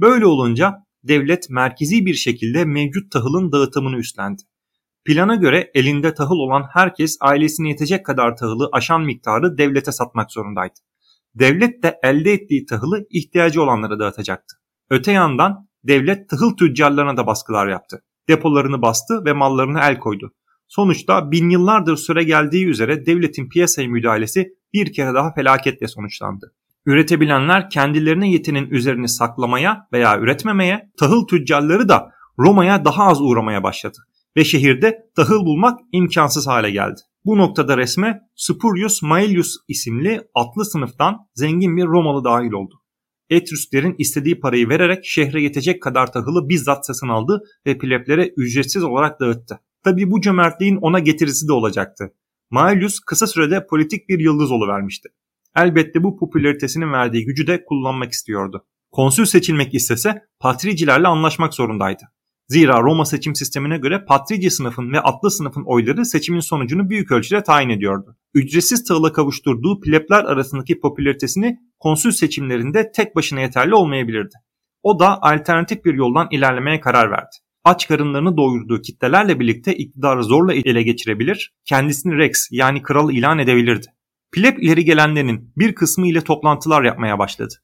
Böyle 0.00 0.26
olunca 0.26 0.74
devlet 1.04 1.50
merkezi 1.50 2.06
bir 2.06 2.14
şekilde 2.14 2.64
mevcut 2.64 3.12
tahılın 3.12 3.52
dağıtımını 3.52 3.96
üstlendi. 3.96 4.42
Plana 5.04 5.34
göre 5.34 5.70
elinde 5.74 6.14
tahıl 6.14 6.36
olan 6.36 6.64
herkes 6.72 7.16
ailesine 7.20 7.68
yetecek 7.68 8.06
kadar 8.06 8.36
tahılı 8.36 8.68
aşan 8.72 9.02
miktarı 9.02 9.58
devlete 9.58 9.92
satmak 9.92 10.32
zorundaydı. 10.32 10.74
Devlet 11.34 11.82
de 11.82 11.98
elde 12.02 12.32
ettiği 12.32 12.66
tahılı 12.66 13.06
ihtiyacı 13.10 13.62
olanlara 13.62 13.98
dağıtacaktı. 13.98 14.56
Öte 14.90 15.12
yandan 15.12 15.68
devlet 15.84 16.28
tahıl 16.28 16.56
tüccarlarına 16.56 17.16
da 17.16 17.26
baskılar 17.26 17.68
yaptı. 17.68 18.02
Depolarını 18.28 18.82
bastı 18.82 19.24
ve 19.24 19.32
mallarına 19.32 19.88
el 19.88 19.98
koydu. 19.98 20.32
Sonuçta 20.68 21.30
bin 21.30 21.50
yıllardır 21.50 21.96
süre 21.96 22.24
geldiği 22.24 22.66
üzere 22.66 23.06
devletin 23.06 23.48
piyasaya 23.48 23.88
müdahalesi 23.88 24.48
bir 24.72 24.92
kere 24.92 25.14
daha 25.14 25.32
felaketle 25.32 25.88
sonuçlandı. 25.88 26.52
Üretebilenler 26.86 27.70
kendilerine 27.70 28.30
yetenin 28.30 28.70
üzerini 28.70 29.08
saklamaya 29.08 29.88
veya 29.92 30.18
üretmemeye, 30.18 30.90
tahıl 30.98 31.26
tüccarları 31.26 31.88
da 31.88 32.10
Roma'ya 32.38 32.84
daha 32.84 33.04
az 33.04 33.20
uğramaya 33.20 33.62
başladı 33.62 33.98
ve 34.36 34.44
şehirde 34.44 35.10
tahıl 35.16 35.44
bulmak 35.44 35.78
imkansız 35.92 36.46
hale 36.46 36.70
geldi. 36.70 37.00
Bu 37.24 37.38
noktada 37.38 37.76
resme 37.76 38.20
Spurius 38.34 39.02
Maelius 39.02 39.56
isimli 39.68 40.22
atlı 40.34 40.64
sınıftan 40.64 41.16
zengin 41.34 41.76
bir 41.76 41.84
Romalı 41.84 42.24
dahil 42.24 42.52
oldu. 42.52 42.74
Etrüsklerin 43.30 43.94
istediği 43.98 44.40
parayı 44.40 44.68
vererek 44.68 45.04
şehre 45.04 45.42
yetecek 45.42 45.82
kadar 45.82 46.12
tahılı 46.12 46.48
bizzat 46.48 46.86
satın 46.86 47.08
aldı 47.08 47.42
ve 47.66 47.78
pleblere 47.78 48.32
ücretsiz 48.36 48.84
olarak 48.84 49.20
dağıttı. 49.20 49.60
Tabi 49.84 50.10
bu 50.10 50.20
cömertliğin 50.20 50.76
ona 50.76 50.98
getirisi 50.98 51.48
de 51.48 51.52
olacaktı. 51.52 52.12
Maelius 52.50 53.00
kısa 53.00 53.26
sürede 53.26 53.66
politik 53.66 54.08
bir 54.08 54.20
yıldız 54.20 54.50
vermişti. 54.50 55.08
Elbette 55.56 56.02
bu 56.02 56.16
popülaritesinin 56.16 56.92
verdiği 56.92 57.24
gücü 57.24 57.46
de 57.46 57.64
kullanmak 57.64 58.12
istiyordu. 58.12 58.66
Konsül 58.90 59.24
seçilmek 59.24 59.74
istese 59.74 60.22
patricilerle 60.40 61.08
anlaşmak 61.08 61.54
zorundaydı. 61.54 62.02
Zira 62.48 62.82
Roma 62.82 63.04
seçim 63.04 63.34
sistemine 63.34 63.78
göre 63.78 64.04
patrici 64.04 64.50
sınıfın 64.50 64.92
ve 64.92 65.00
atlı 65.00 65.30
sınıfın 65.30 65.64
oyları 65.66 66.06
seçimin 66.06 66.40
sonucunu 66.40 66.90
büyük 66.90 67.12
ölçüde 67.12 67.42
tayin 67.42 67.68
ediyordu. 67.68 68.16
Ücretsiz 68.34 68.84
tahıla 68.84 69.12
kavuşturduğu 69.12 69.80
plebler 69.80 70.24
arasındaki 70.24 70.80
popülaritesini 70.80 71.58
konsül 71.78 72.10
seçimlerinde 72.10 72.92
tek 72.92 73.16
başına 73.16 73.40
yeterli 73.40 73.74
olmayabilirdi. 73.74 74.34
O 74.82 74.98
da 74.98 75.22
alternatif 75.22 75.84
bir 75.84 75.94
yoldan 75.94 76.28
ilerlemeye 76.30 76.80
karar 76.80 77.10
verdi. 77.10 77.36
Aç 77.64 77.88
karınlarını 77.88 78.36
doyurduğu 78.36 78.82
kitlelerle 78.82 79.40
birlikte 79.40 79.76
iktidarı 79.76 80.24
zorla 80.24 80.54
ele 80.54 80.82
geçirebilir, 80.82 81.54
kendisini 81.64 82.18
Rex 82.18 82.48
yani 82.50 82.82
kral 82.82 83.12
ilan 83.12 83.38
edebilirdi. 83.38 83.86
Pleb 84.32 84.58
ileri 84.58 84.84
gelenlerin 84.84 85.52
bir 85.56 85.74
kısmı 85.74 86.06
ile 86.08 86.20
toplantılar 86.20 86.84
yapmaya 86.84 87.18
başladı. 87.18 87.54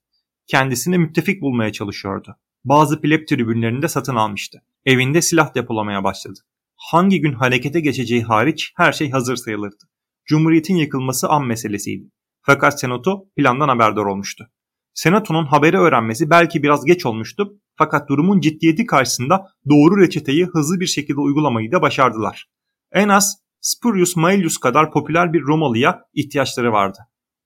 Kendisine 0.46 0.98
müttefik 0.98 1.42
bulmaya 1.42 1.72
çalışıyordu. 1.72 2.36
Bazı 2.64 3.00
pleb 3.00 3.28
tribünlerinde 3.28 3.88
satın 3.88 4.16
almıştı. 4.16 4.62
Evinde 4.84 5.22
silah 5.22 5.54
depolamaya 5.54 6.04
başladı. 6.04 6.38
hangi 6.76 7.20
gün 7.20 7.32
harekete 7.32 7.80
geçeceği 7.80 8.22
hariç 8.22 8.72
her 8.76 8.92
şey 8.92 9.10
hazır 9.10 9.36
sayılırdı. 9.36 9.84
Cumhuriyetin 10.24 10.76
yıkılması 10.76 11.28
an 11.28 11.46
meselesiydi. 11.46 12.10
Fakat 12.42 12.80
Senato 12.80 13.24
plandan 13.36 13.68
haberdar 13.68 14.04
olmuştu. 14.04 14.48
Senato'nun 14.94 15.46
haberi 15.46 15.78
öğrenmesi 15.78 16.30
belki 16.30 16.62
biraz 16.62 16.84
geç 16.84 17.06
olmuştu 17.06 17.60
fakat 17.76 18.08
durumun 18.08 18.40
ciddiyeti 18.40 18.86
karşısında 18.86 19.46
doğru 19.70 20.00
reçeteyi 20.00 20.46
hızlı 20.46 20.80
bir 20.80 20.86
şekilde 20.86 21.20
uygulamayı 21.20 21.72
da 21.72 21.82
başardılar. 21.82 22.46
En 22.92 23.08
az 23.08 23.36
Spurius 23.60 24.16
Maelius 24.16 24.58
kadar 24.58 24.92
popüler 24.92 25.32
bir 25.32 25.42
Romalı'ya 25.42 26.00
ihtiyaçları 26.14 26.72
vardı. 26.72 26.98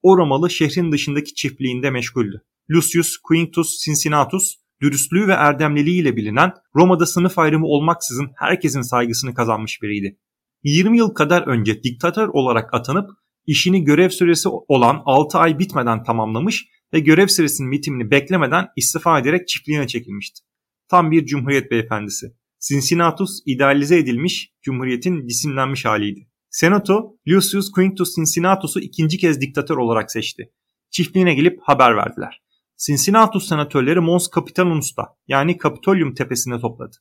O 0.02 0.19
Romalı 0.19 0.50
şehrin 0.50 0.93
dışındaki 0.93 1.35
çiftliğinde 1.35 1.90
meşguldü. 1.90 2.43
Lucius 2.71 3.16
Quintus 3.23 3.78
Cincinnatus, 3.85 4.55
dürüstlüğü 4.80 5.28
ve 5.28 5.33
erdemliliğiyle 5.33 6.16
bilinen 6.16 6.52
Roma'da 6.75 7.06
sınıf 7.06 7.38
ayrımı 7.38 7.66
olmaksızın 7.66 8.30
herkesin 8.37 8.83
saygısını 8.83 9.35
kazanmış 9.35 9.83
biriydi. 9.83 10.18
20 10.64 10.99
yıl 10.99 11.11
kadar 11.11 11.42
önce 11.42 11.83
diktatör 11.83 12.28
olarak 12.28 12.75
atanıp 12.75 13.11
işini 13.47 13.85
görev 13.85 14.09
süresi 14.09 14.49
olan 14.49 15.02
6 15.04 15.38
ay 15.38 15.59
bitmeden 15.59 16.02
tamamlamış 16.02 16.66
ve 16.92 17.00
görev 17.00 17.26
süresinin 17.26 17.73
bitimini 17.73 18.11
beklemeden 18.11 18.66
istifa 18.76 19.18
ederek 19.18 19.49
çiftliğine 19.49 19.87
çekilmişti. 19.87 20.40
Tam 20.88 21.11
bir 21.11 21.26
cumhuriyet 21.26 21.71
beyefendisi. 21.71 22.26
Cincinnatus 22.68 23.40
idealize 23.47 23.99
edilmiş 23.99 24.52
cumhuriyetin 24.62 25.26
cisimlenmiş 25.26 25.85
haliydi. 25.85 26.28
Senato, 26.50 27.16
Lucius 27.28 27.71
Quintus 27.71 28.14
Cincinnatus'u 28.14 28.80
ikinci 28.80 29.18
kez 29.18 29.40
diktatör 29.40 29.76
olarak 29.76 30.12
seçti. 30.12 30.52
Çiftliğine 30.90 31.35
gelip 31.35 31.59
haber 31.62 31.97
verdiler. 31.97 32.42
Cincinnatus 32.76 33.49
senatörleri 33.49 34.00
Mons 34.00 34.28
Capitanus'ta 34.35 35.16
yani 35.28 35.59
Kapitolium 35.59 36.14
tepesine 36.14 36.61
topladı. 36.61 36.97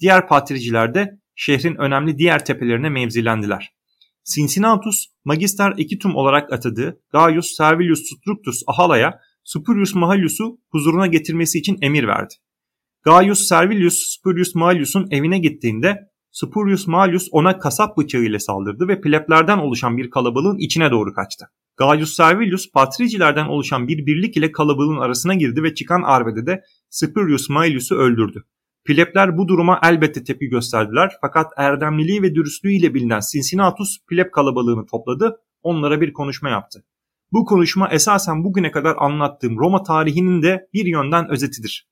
Diğer 0.00 0.28
patriciler 0.28 0.94
de 0.94 1.20
şehrin 1.34 1.76
önemli 1.76 2.18
diğer 2.18 2.44
tepelerine 2.44 2.88
mevzilendiler. 2.88 3.74
Cincinnatus, 4.34 5.06
Magister 5.24 5.74
Equitum 5.78 6.16
olarak 6.16 6.52
atadığı 6.52 7.00
Gaius 7.12 7.56
Servilius 7.56 8.00
Structus 8.00 8.62
Ahala'ya 8.66 9.20
Spurius 9.44 9.94
Mahallius'u 9.94 10.58
huzuruna 10.70 11.06
getirmesi 11.06 11.58
için 11.58 11.78
emir 11.82 12.06
verdi. 12.06 12.34
Gaius 13.02 13.48
Servilius 13.48 14.16
Spurius 14.18 14.54
Mallius'un 14.54 15.08
evine 15.10 15.38
gittiğinde 15.38 15.98
Spurius 16.30 16.86
Mallius 16.86 17.28
ona 17.30 17.58
kasap 17.58 17.98
bıçağı 17.98 18.22
ile 18.22 18.38
saldırdı 18.38 18.88
ve 18.88 19.00
pleblerden 19.00 19.58
oluşan 19.58 19.96
bir 19.96 20.10
kalabalığın 20.10 20.58
içine 20.58 20.90
doğru 20.90 21.14
kaçtı. 21.14 21.46
Gaius 21.76 22.16
Servilius 22.16 22.70
patricilerden 22.70 23.46
oluşan 23.46 23.88
bir 23.88 24.06
birlik 24.06 24.36
ile 24.36 24.52
kalabalığın 24.52 25.00
arasına 25.00 25.34
girdi 25.34 25.62
ve 25.62 25.74
çıkan 25.74 26.02
arbedede 26.02 26.64
Spurius 26.90 27.48
Mallius'u 27.48 27.94
öldürdü. 27.94 28.44
Plebler 28.84 29.36
bu 29.38 29.48
duruma 29.48 29.80
elbette 29.82 30.24
tepki 30.24 30.46
gösterdiler 30.46 31.12
fakat 31.20 31.52
erdemliliği 31.56 32.22
ve 32.22 32.34
dürüstlüğüyle 32.34 32.94
bilinen 32.94 33.20
Cincinnatus 33.32 33.98
pleb 34.06 34.30
kalabalığını 34.32 34.86
topladı, 34.86 35.40
onlara 35.62 36.00
bir 36.00 36.12
konuşma 36.12 36.48
yaptı. 36.48 36.84
Bu 37.32 37.44
konuşma 37.44 37.88
esasen 37.88 38.44
bugüne 38.44 38.70
kadar 38.70 38.96
anlattığım 38.98 39.58
Roma 39.58 39.82
tarihinin 39.82 40.42
de 40.42 40.68
bir 40.74 40.86
yönden 40.86 41.30
özetidir. 41.30 41.88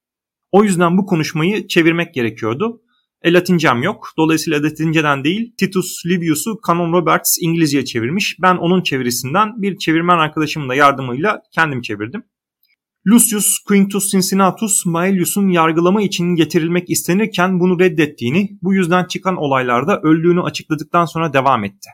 O 0.53 0.65
yüzden 0.65 0.99
bu 0.99 1.07
konuşmayı 1.07 1.69
çevirmek 1.69 2.15
gerekiyordu. 2.15 2.83
E, 3.23 3.33
Latincem 3.33 3.83
yok. 3.83 4.09
Dolayısıyla 4.19 4.63
Latinceden 4.63 5.25
değil 5.25 5.55
Titus 5.59 6.07
Livius'u 6.07 6.61
Canon 6.67 6.93
Roberts 6.93 7.37
İngilizceye 7.41 7.85
çevirmiş. 7.85 8.37
Ben 8.43 8.57
onun 8.57 8.83
çevirisinden 8.83 9.63
bir 9.63 9.79
çevirmen 9.79 10.19
arkadaşımın 10.19 10.69
da 10.69 10.75
yardımıyla 10.75 11.43
kendim 11.55 11.83
çevirdim. 11.83 12.23
Lucius 13.07 13.59
Quintus 13.69 14.11
Cincinnatus 14.11 14.87
Maelius'un 14.87 15.49
yargılama 15.49 16.03
için 16.03 16.25
getirilmek 16.25 16.91
istenirken 16.91 17.61
bunu 17.61 17.81
reddettiğini, 17.81 18.59
bu 18.63 18.75
yüzden 18.75 19.05
çıkan 19.05 19.37
olaylarda 19.37 20.01
öldüğünü 20.01 20.43
açıkladıktan 20.43 21.05
sonra 21.05 21.33
devam 21.33 21.65
etti. 21.65 21.91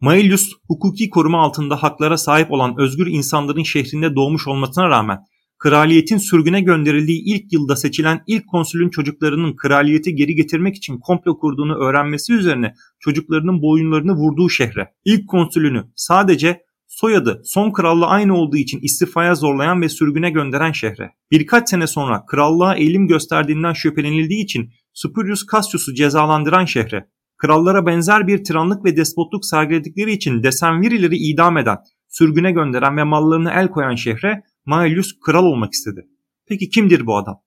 Maelius, 0.00 0.50
hukuki 0.68 1.10
koruma 1.10 1.42
altında 1.42 1.82
haklara 1.82 2.16
sahip 2.16 2.52
olan 2.52 2.74
özgür 2.78 3.06
insanların 3.06 3.62
şehrinde 3.62 4.14
doğmuş 4.14 4.48
olmasına 4.48 4.88
rağmen 4.88 5.18
kraliyetin 5.64 6.18
sürgüne 6.18 6.60
gönderildiği 6.60 7.22
ilk 7.24 7.52
yılda 7.52 7.76
seçilen 7.76 8.20
ilk 8.26 8.48
konsülün 8.48 8.90
çocuklarının 8.90 9.56
kraliyeti 9.56 10.14
geri 10.14 10.34
getirmek 10.34 10.76
için 10.76 10.98
komplo 10.98 11.38
kurduğunu 11.38 11.74
öğrenmesi 11.76 12.32
üzerine 12.32 12.74
çocuklarının 13.00 13.62
boyunlarını 13.62 14.12
vurduğu 14.12 14.50
şehre, 14.50 14.92
ilk 15.04 15.28
konsülünü 15.28 15.84
sadece 15.96 16.60
soyadı 16.88 17.42
son 17.44 17.72
kralla 17.72 18.06
aynı 18.06 18.36
olduğu 18.36 18.56
için 18.56 18.80
istifaya 18.82 19.34
zorlayan 19.34 19.82
ve 19.82 19.88
sürgüne 19.88 20.30
gönderen 20.30 20.72
şehre. 20.72 21.10
Birkaç 21.30 21.68
sene 21.68 21.86
sonra 21.86 22.26
krallığa 22.26 22.74
eğilim 22.76 23.08
gösterdiğinden 23.08 23.72
şüphelenildiği 23.72 24.44
için 24.44 24.70
Spurius 24.94 25.42
Cassius'u 25.52 25.94
cezalandıran 25.94 26.64
şehre. 26.64 27.08
Krallara 27.36 27.86
benzer 27.86 28.26
bir 28.26 28.44
tiranlık 28.44 28.84
ve 28.84 28.96
despotluk 28.96 29.46
sergiledikleri 29.46 30.12
için 30.12 30.42
Desenvirileri 30.42 31.16
idam 31.16 31.58
eden, 31.58 31.78
sürgüne 32.08 32.52
gönderen 32.52 32.96
ve 32.96 33.04
mallarını 33.04 33.50
el 33.50 33.68
koyan 33.68 33.94
şehre 33.94 34.42
Maelius 34.66 35.12
kral 35.26 35.44
olmak 35.44 35.72
istedi. 35.72 36.08
Peki 36.46 36.68
kimdir 36.70 37.06
bu 37.06 37.16
adam? 37.16 37.40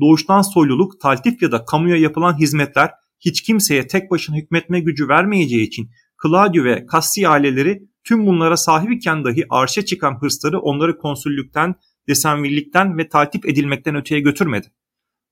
Doğuştan 0.00 0.42
soyluluk, 0.42 1.00
taltif 1.00 1.42
ya 1.42 1.52
da 1.52 1.64
kamuya 1.64 1.96
yapılan 1.96 2.38
hizmetler 2.38 2.90
hiç 3.20 3.42
kimseye 3.42 3.86
tek 3.86 4.10
başına 4.10 4.36
hükmetme 4.36 4.80
gücü 4.80 5.08
vermeyeceği 5.08 5.66
için 5.66 5.90
Claudio 6.22 6.64
ve 6.64 6.86
Cassi 6.92 7.28
aileleri 7.28 7.82
tüm 8.04 8.26
bunlara 8.26 8.56
sahip 8.56 8.92
iken 8.92 9.24
dahi 9.24 9.44
arşa 9.50 9.84
çıkan 9.84 10.22
hırsları 10.22 10.60
onları 10.60 10.98
konsüllükten, 10.98 11.74
desenvillikten 12.08 12.98
ve 12.98 13.08
taltif 13.08 13.44
edilmekten 13.46 13.94
öteye 13.94 14.20
götürmedi. 14.20 14.66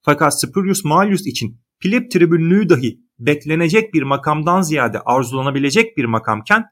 Fakat 0.02 0.40
Spurius 0.40 0.84
Mallius 0.84 1.26
için 1.26 1.60
pleb 1.80 2.10
tribünlüğü 2.10 2.68
dahi 2.68 3.00
beklenecek 3.18 3.94
bir 3.94 4.02
makamdan 4.02 4.62
ziyade 4.62 5.00
arzulanabilecek 5.00 5.96
bir 5.96 6.04
makamken 6.04 6.64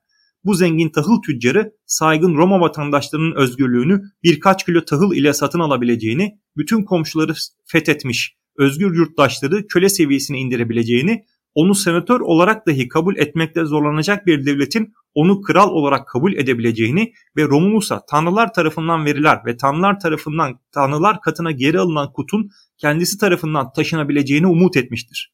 bu 0.49 0.55
zengin 0.55 0.89
tahıl 0.89 1.23
tüccarı 1.23 1.73
saygın 1.87 2.37
Roma 2.37 2.61
vatandaşlarının 2.61 3.37
özgürlüğünü 3.37 4.03
birkaç 4.23 4.65
kilo 4.65 4.85
tahıl 4.85 5.15
ile 5.15 5.33
satın 5.33 5.61
alabileceğini, 5.61 6.39
bütün 6.57 6.83
komşuları 6.83 7.35
fethetmiş 7.65 8.37
özgür 8.59 8.95
yurttaşları 8.95 9.67
köle 9.67 9.89
seviyesine 9.89 10.39
indirebileceğini, 10.39 11.25
onu 11.55 11.75
senatör 11.75 12.21
olarak 12.21 12.67
dahi 12.67 12.89
kabul 12.89 13.17
etmekte 13.17 13.65
zorlanacak 13.65 14.27
bir 14.27 14.47
devletin 14.47 14.93
onu 15.15 15.41
kral 15.41 15.71
olarak 15.71 16.09
kabul 16.09 16.33
edebileceğini 16.33 17.13
ve 17.37 17.45
Romulus'a 17.45 18.07
tanrılar 18.07 18.53
tarafından 18.53 19.05
veriler 19.05 19.39
ve 19.47 19.57
tanrılar 19.57 20.01
tarafından 20.01 20.61
tanrılar 20.73 21.21
katına 21.21 21.51
geri 21.51 21.81
alınan 21.81 22.13
kutun 22.13 22.51
kendisi 22.79 23.19
tarafından 23.19 23.73
taşınabileceğini 23.73 24.47
umut 24.47 24.77
etmiştir. 24.77 25.33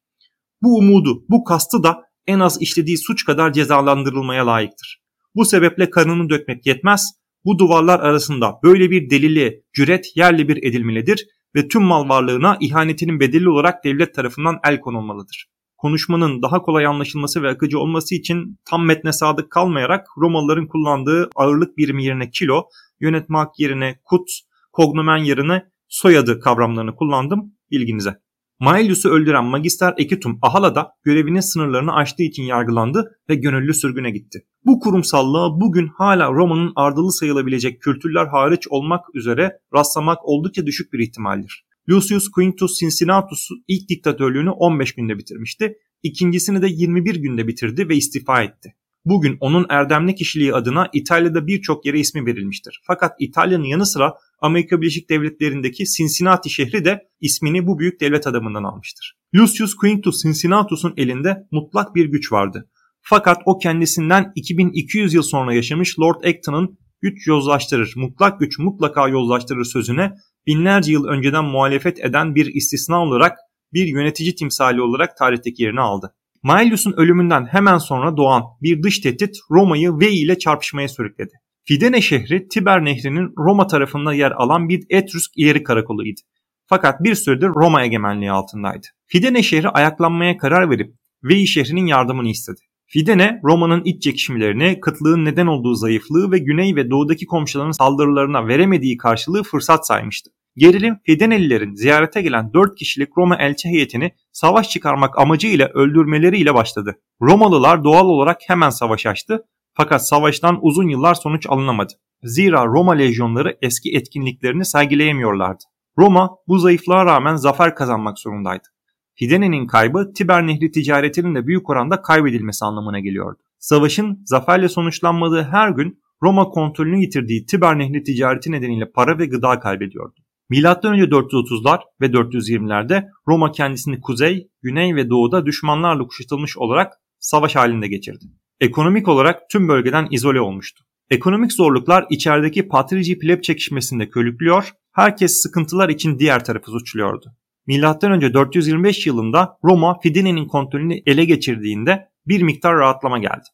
Bu 0.62 0.78
umudu, 0.78 1.24
bu 1.28 1.44
kastı 1.44 1.82
da 1.82 2.02
en 2.26 2.40
az 2.40 2.62
işlediği 2.62 2.98
suç 2.98 3.24
kadar 3.24 3.52
cezalandırılmaya 3.52 4.46
layıktır. 4.46 5.03
Bu 5.34 5.44
sebeple 5.44 5.90
kanını 5.90 6.30
dökmek 6.30 6.66
yetmez, 6.66 7.12
bu 7.44 7.58
duvarlar 7.58 8.00
arasında 8.00 8.52
böyle 8.62 8.90
bir 8.90 9.10
delili 9.10 9.62
cüret 9.72 10.16
yerli 10.16 10.48
bir 10.48 10.56
edilmelidir 10.56 11.26
ve 11.56 11.68
tüm 11.68 11.82
mal 11.82 12.08
varlığına 12.08 12.56
ihanetinin 12.60 13.20
bedeli 13.20 13.48
olarak 13.48 13.84
devlet 13.84 14.14
tarafından 14.14 14.58
el 14.64 14.80
konulmalıdır. 14.80 15.46
Konuşmanın 15.76 16.42
daha 16.42 16.62
kolay 16.62 16.86
anlaşılması 16.86 17.42
ve 17.42 17.48
akıcı 17.48 17.78
olması 17.78 18.14
için 18.14 18.58
tam 18.70 18.86
metne 18.86 19.12
sadık 19.12 19.50
kalmayarak 19.50 20.06
Romalıların 20.18 20.68
kullandığı 20.68 21.30
ağırlık 21.36 21.78
birimi 21.78 22.04
yerine 22.04 22.30
kilo, 22.30 22.62
yönetme 23.00 23.38
hak 23.38 23.58
yerine 23.58 24.00
kut, 24.04 24.28
kognomen 24.72 25.16
yerine 25.16 25.62
soyadı 25.88 26.40
kavramlarını 26.40 26.94
kullandım 26.94 27.54
bilginize. 27.70 28.23
Maelius'u 28.64 29.08
öldüren 29.08 29.44
Magister 29.44 29.94
Equitum 29.98 30.38
Ahala 30.42 30.74
da 30.74 30.92
görevinin 31.02 31.40
sınırlarını 31.40 31.94
aştığı 31.94 32.22
için 32.22 32.42
yargılandı 32.42 33.18
ve 33.30 33.34
gönüllü 33.34 33.74
sürgüne 33.74 34.10
gitti. 34.10 34.46
Bu 34.64 34.80
kurumsallığa 34.80 35.60
bugün 35.60 35.88
hala 35.88 36.32
Roma'nın 36.32 36.72
ardılı 36.76 37.12
sayılabilecek 37.12 37.82
kültürler 37.82 38.26
hariç 38.26 38.68
olmak 38.70 39.14
üzere 39.14 39.58
rastlamak 39.74 40.18
oldukça 40.24 40.66
düşük 40.66 40.92
bir 40.92 40.98
ihtimaldir. 40.98 41.66
Lucius 41.90 42.28
Quintus 42.30 42.78
Cincinnatus 42.78 43.48
ilk 43.68 43.88
diktatörlüğünü 43.88 44.50
15 44.50 44.94
günde 44.94 45.18
bitirmişti. 45.18 45.78
İkincisini 46.02 46.62
de 46.62 46.66
21 46.68 47.14
günde 47.14 47.46
bitirdi 47.48 47.88
ve 47.88 47.96
istifa 47.96 48.42
etti. 48.42 48.74
Bugün 49.04 49.36
onun 49.40 49.66
erdemli 49.68 50.14
kişiliği 50.14 50.54
adına 50.54 50.88
İtalya'da 50.92 51.46
birçok 51.46 51.86
yere 51.86 51.98
ismi 51.98 52.26
verilmiştir. 52.26 52.80
Fakat 52.86 53.12
İtalya'nın 53.18 53.64
yanı 53.64 53.86
sıra 53.86 54.14
Amerika 54.40 54.80
Birleşik 54.80 55.10
Devletleri'ndeki 55.10 55.84
Cincinnati 55.84 56.50
şehri 56.50 56.84
de 56.84 57.08
ismini 57.20 57.66
bu 57.66 57.78
büyük 57.78 58.00
devlet 58.00 58.26
adamından 58.26 58.64
almıştır. 58.64 59.16
Lucius 59.34 59.74
Quintus 59.74 60.22
Cincinnatus'un 60.22 60.94
elinde 60.96 61.46
mutlak 61.50 61.94
bir 61.94 62.06
güç 62.06 62.32
vardı. 62.32 62.70
Fakat 63.02 63.42
o 63.46 63.58
kendisinden 63.58 64.32
2200 64.34 65.14
yıl 65.14 65.22
sonra 65.22 65.54
yaşamış 65.54 65.98
Lord 65.98 66.24
Acton'ın 66.24 66.78
güç 67.00 67.26
yozlaştırır, 67.26 67.92
mutlak 67.96 68.40
güç 68.40 68.58
mutlaka 68.58 69.08
yozlaştırır 69.08 69.64
sözüne 69.64 70.12
binlerce 70.46 70.92
yıl 70.92 71.04
önceden 71.04 71.44
muhalefet 71.44 72.04
eden 72.04 72.34
bir 72.34 72.46
istisna 72.46 73.02
olarak 73.02 73.38
bir 73.72 73.86
yönetici 73.86 74.34
timsali 74.34 74.82
olarak 74.82 75.16
tarihteki 75.16 75.62
yerini 75.62 75.80
aldı. 75.80 76.14
Maelius'un 76.44 76.92
ölümünden 76.96 77.46
hemen 77.46 77.78
sonra 77.78 78.16
doğan 78.16 78.42
bir 78.62 78.82
dış 78.82 78.98
tehdit 78.98 79.36
Roma'yı 79.50 79.90
Veii 80.00 80.24
ile 80.24 80.38
çarpışmaya 80.38 80.88
sürükledi. 80.88 81.32
Fidene 81.64 82.00
şehri 82.00 82.48
Tiber 82.48 82.84
nehrinin 82.84 83.32
Roma 83.38 83.66
tarafında 83.66 84.14
yer 84.14 84.30
alan 84.30 84.68
bir 84.68 84.84
Etrusk 84.90 85.30
ileri 85.36 85.62
karakoluydu. 85.62 86.20
Fakat 86.66 87.02
bir 87.02 87.14
süredir 87.14 87.46
Roma 87.46 87.84
egemenliği 87.84 88.30
altındaydı. 88.30 88.86
Fidene 89.06 89.42
şehri 89.42 89.68
ayaklanmaya 89.68 90.36
karar 90.36 90.70
verip 90.70 90.94
Veii 91.22 91.46
şehrinin 91.46 91.86
yardımını 91.86 92.28
istedi. 92.28 92.60
Fidene 92.86 93.40
Roma'nın 93.44 93.84
iç 93.84 94.02
çekişmelerini, 94.02 94.80
kıtlığın 94.80 95.24
neden 95.24 95.46
olduğu 95.46 95.74
zayıflığı 95.74 96.32
ve 96.32 96.38
güney 96.38 96.76
ve 96.76 96.90
doğudaki 96.90 97.26
komşularının 97.26 97.72
saldırılarına 97.72 98.48
veremediği 98.48 98.96
karşılığı 98.96 99.42
fırsat 99.42 99.86
saymıştı. 99.86 100.30
Gerilim 100.56 100.98
Fidenelilerin 101.06 101.74
ziyarete 101.74 102.22
gelen 102.22 102.52
4 102.52 102.74
kişilik 102.78 103.08
Roma 103.18 103.36
elçi 103.36 103.68
heyetini 103.68 104.10
savaş 104.32 104.70
çıkarmak 104.70 105.18
amacıyla 105.18 105.68
öldürmeleriyle 105.68 106.54
başladı. 106.54 106.94
Romalılar 107.22 107.84
doğal 107.84 108.06
olarak 108.06 108.38
hemen 108.46 108.70
savaş 108.70 109.06
açtı 109.06 109.44
fakat 109.72 110.08
savaştan 110.08 110.58
uzun 110.62 110.88
yıllar 110.88 111.14
sonuç 111.14 111.46
alınamadı. 111.48 111.92
Zira 112.22 112.66
Roma 112.66 112.92
lejyonları 112.92 113.58
eski 113.62 113.96
etkinliklerini 113.96 114.64
sergileyemiyorlardı. 114.64 115.64
Roma 115.98 116.30
bu 116.48 116.58
zayıflığa 116.58 117.06
rağmen 117.06 117.36
zafer 117.36 117.74
kazanmak 117.74 118.18
zorundaydı. 118.18 118.68
Fidene'nin 119.14 119.66
kaybı 119.66 120.12
Tiber 120.16 120.46
Nehri 120.46 120.70
ticaretinin 120.70 121.34
de 121.34 121.46
büyük 121.46 121.70
oranda 121.70 122.02
kaybedilmesi 122.02 122.64
anlamına 122.64 123.00
geliyordu. 123.00 123.38
Savaşın 123.58 124.22
zaferle 124.26 124.68
sonuçlanmadığı 124.68 125.42
her 125.42 125.68
gün 125.68 125.98
Roma 126.22 126.48
kontrolünü 126.48 127.00
yitirdiği 127.00 127.46
Tiber 127.46 127.78
Nehri 127.78 128.02
ticareti 128.02 128.52
nedeniyle 128.52 128.90
para 128.90 129.18
ve 129.18 129.26
gıda 129.26 129.60
kaybediyordu. 129.60 130.23
M.Ö. 130.50 130.58
430'lar 130.58 131.80
ve 132.00 132.06
420'lerde 132.06 133.08
Roma 133.28 133.52
kendisini 133.52 134.00
kuzey, 134.00 134.48
güney 134.62 134.96
ve 134.96 135.10
doğuda 135.10 135.46
düşmanlarla 135.46 136.06
kuşatılmış 136.06 136.58
olarak 136.58 136.92
savaş 137.18 137.56
halinde 137.56 137.88
geçirdi. 137.88 138.24
Ekonomik 138.60 139.08
olarak 139.08 139.50
tüm 139.50 139.68
bölgeden 139.68 140.08
izole 140.10 140.40
olmuştu. 140.40 140.84
Ekonomik 141.10 141.52
zorluklar 141.52 142.06
içerideki 142.10 142.68
patrici 142.68 143.18
pleb 143.18 143.42
çekişmesinde 143.42 144.08
körüklüyor, 144.08 144.72
herkes 144.92 145.42
sıkıntılar 145.42 145.88
için 145.88 146.18
diğer 146.18 146.44
tarafı 146.44 146.70
suçluyordu. 146.70 147.26
M.Ö. 147.66 148.34
425 148.34 149.06
yılında 149.06 149.56
Roma 149.64 149.98
Fidene'nin 150.02 150.48
kontrolünü 150.48 150.94
ele 151.06 151.24
geçirdiğinde 151.24 152.08
bir 152.26 152.42
miktar 152.42 152.76
rahatlama 152.76 153.18
geldi. 153.18 153.44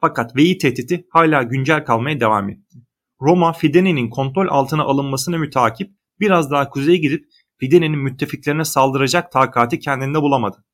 Fakat 0.00 0.36
Veii 0.36 0.58
tehdidi 0.58 1.06
hala 1.10 1.42
güncel 1.42 1.84
kalmaya 1.84 2.20
devam 2.20 2.50
etti. 2.50 2.78
Roma 3.20 3.52
Fidene'nin 3.52 4.10
kontrol 4.10 4.46
altına 4.48 4.82
alınmasını 4.82 5.38
mütakip 5.38 5.90
biraz 6.20 6.50
daha 6.50 6.68
kuzeye 6.68 6.98
gidip 6.98 7.24
Fidene'nin 7.58 7.98
müttefiklerine 7.98 8.64
saldıracak 8.64 9.32
takati 9.32 9.78
kendinde 9.78 10.22
bulamadı. 10.22 10.64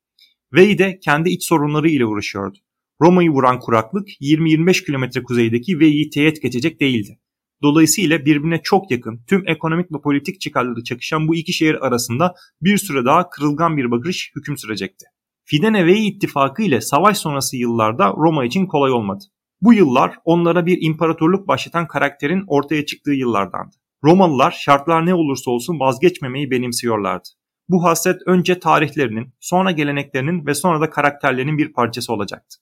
Veii 0.53 0.77
de 0.77 0.99
kendi 0.99 1.29
iç 1.29 1.47
sorunları 1.47 1.89
ile 1.89 2.05
uğraşıyordu. 2.05 2.57
Roma'yı 3.01 3.29
vuran 3.29 3.59
kuraklık 3.59 4.07
20-25 4.21 4.85
kilometre 4.85 5.23
kuzeydeki 5.23 5.79
Veii'yi 5.79 6.09
teğet 6.09 6.41
geçecek 6.41 6.79
değildi. 6.81 7.19
Dolayısıyla 7.63 8.25
birbirine 8.25 8.61
çok 8.63 8.91
yakın 8.91 9.21
tüm 9.27 9.47
ekonomik 9.47 9.91
ve 9.91 10.01
politik 10.03 10.41
çıkarları 10.41 10.83
çakışan 10.83 11.27
bu 11.27 11.35
iki 11.35 11.53
şehir 11.53 11.87
arasında 11.87 12.35
bir 12.61 12.77
süre 12.77 13.05
daha 13.05 13.29
kırılgan 13.29 13.77
bir 13.77 13.91
bakış 13.91 14.31
hüküm 14.35 14.57
sürecekti. 14.57 15.05
Fidene 15.43 15.85
Veii 15.85 16.07
ittifakı 16.07 16.61
ile 16.61 16.81
savaş 16.81 17.17
sonrası 17.17 17.57
yıllarda 17.57 18.13
Roma 18.17 18.45
için 18.45 18.65
kolay 18.65 18.91
olmadı. 18.91 19.23
Bu 19.61 19.73
yıllar 19.73 20.15
onlara 20.25 20.65
bir 20.65 20.77
imparatorluk 20.81 21.47
başlatan 21.47 21.87
karakterin 21.87 22.43
ortaya 22.47 22.85
çıktığı 22.85 23.11
yıllardandı. 23.11 23.75
Romalılar 24.05 24.51
şartlar 24.51 25.05
ne 25.05 25.13
olursa 25.13 25.51
olsun 25.51 25.79
vazgeçmemeyi 25.79 26.51
benimsiyorlardı. 26.51 27.29
Bu 27.69 27.83
hasret 27.83 28.21
önce 28.25 28.59
tarihlerinin, 28.59 29.33
sonra 29.39 29.71
geleneklerinin 29.71 30.45
ve 30.45 30.53
sonra 30.53 30.81
da 30.81 30.89
karakterlerinin 30.89 31.57
bir 31.57 31.73
parçası 31.73 32.13
olacaktı. 32.13 32.57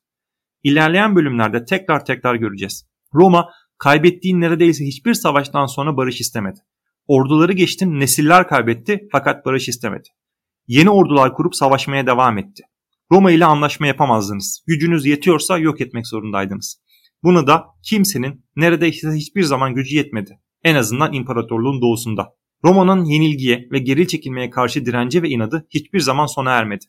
İlerleyen 0.64 1.16
bölümlerde 1.16 1.66
tekrar 1.66 2.06
tekrar 2.06 2.36
göreceğiz. 2.36 2.88
Roma 3.14 3.50
kaybettiği 3.78 4.40
neredeyse 4.40 4.86
hiçbir 4.86 5.14
savaştan 5.14 5.66
sonra 5.66 5.98
barış 5.98 6.22
istemedi. 6.22 6.60
Orduları 7.08 7.54
geçtim 7.54 8.00
nesiller 8.00 8.48
kaybetti 8.48 9.08
fakat 9.12 9.46
barış 9.46 9.70
istemedi. 9.70 10.10
Yeni 10.68 10.90
ordular 10.90 11.34
kurup 11.34 11.56
savaşmaya 11.56 12.08
devam 12.08 12.38
etti. 12.38 12.64
Roma 13.12 13.32
ile 13.32 13.46
anlaşma 13.46 13.88
yapamazdınız. 13.88 14.64
Gücünüz 14.68 15.06
yetiyorsa 15.06 15.58
yok 15.58 15.82
etmek 15.82 16.08
zorundaydınız. 16.08 16.82
Bunu 17.24 17.48
da 17.48 17.66
kimsenin 17.84 18.46
neredeyse 18.56 19.12
hiçbir 19.12 19.44
zaman 19.44 19.74
gücü 19.74 19.96
yetmedi. 19.96 20.40
En 20.64 20.76
azından 20.76 21.14
imparatorluğun 21.14 21.82
doğusunda. 21.82 22.34
Roma'nın 22.64 23.06
yenilgiye 23.06 23.68
ve 23.72 23.80
geri 23.80 24.08
çekilmeye 24.08 24.50
karşı 24.50 24.86
direnci 24.86 25.24
ve 25.24 25.30
inadı 25.30 25.68
hiçbir 25.70 26.00
zaman 26.00 26.26
sona 26.26 26.52
ermedi. 26.52 26.86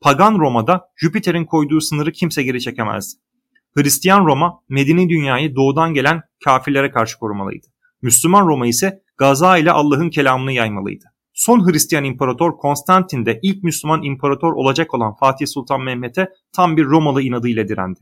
Pagan 0.00 0.38
Roma'da 0.38 0.84
Jüpiter'in 0.96 1.44
koyduğu 1.44 1.80
sınırı 1.80 2.12
kimse 2.12 2.42
geri 2.42 2.60
çekemezdi. 2.60 3.20
Hristiyan 3.76 4.26
Roma 4.26 4.60
Medeni 4.68 5.08
dünyayı 5.08 5.56
doğudan 5.56 5.94
gelen 5.94 6.22
kafirlere 6.44 6.90
karşı 6.90 7.18
korumalıydı. 7.18 7.66
Müslüman 8.02 8.46
Roma 8.46 8.66
ise 8.66 9.02
gaza 9.18 9.58
ile 9.58 9.72
Allah'ın 9.72 10.10
kelamını 10.10 10.52
yaymalıydı. 10.52 11.04
Son 11.34 11.70
Hristiyan 11.70 12.04
İmparator 12.04 12.56
Konstantin 12.56 13.26
de 13.26 13.38
ilk 13.42 13.62
Müslüman 13.62 14.02
imparator 14.02 14.52
olacak 14.52 14.94
olan 14.94 15.14
Fatih 15.20 15.46
Sultan 15.46 15.82
Mehmet'e 15.82 16.28
tam 16.52 16.76
bir 16.76 16.84
Romalı 16.84 17.22
inadıyla 17.22 17.68
direndi. 17.68 18.00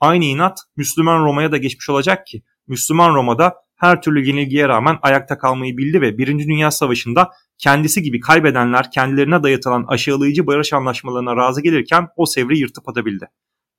Aynı 0.00 0.24
inat 0.24 0.58
Müslüman 0.76 1.24
Roma'ya 1.24 1.52
da 1.52 1.56
geçmiş 1.56 1.90
olacak 1.90 2.26
ki 2.26 2.42
Müslüman 2.66 3.14
Roma'da 3.14 3.54
her 3.76 4.02
türlü 4.02 4.26
yenilgiye 4.26 4.68
rağmen 4.68 4.98
ayakta 5.02 5.38
kalmayı 5.38 5.76
bildi 5.76 6.00
ve 6.00 6.18
1. 6.18 6.26
Dünya 6.26 6.70
Savaşı'nda 6.70 7.30
kendisi 7.58 8.02
gibi 8.02 8.20
kaybedenler 8.20 8.90
kendilerine 8.90 9.42
dayatılan 9.42 9.84
aşağılayıcı 9.88 10.46
barış 10.46 10.72
anlaşmalarına 10.72 11.36
razı 11.36 11.62
gelirken 11.62 12.08
o 12.16 12.26
sevri 12.26 12.58
yırtıp 12.58 12.88
atabildi. 12.88 13.26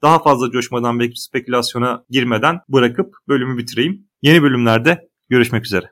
Daha 0.02 0.24
fazla 0.24 0.52
coşmadan 0.52 1.00
ve 1.00 1.10
spekülasyona 1.16 2.04
girmeden 2.10 2.60
bırakıp 2.70 3.16
bölümü 3.28 3.58
bitireyim. 3.58 4.08
Yeni 4.22 4.44
bölümlerde 4.44 5.10
görüşmek 5.30 5.66
üzere. 5.66 5.92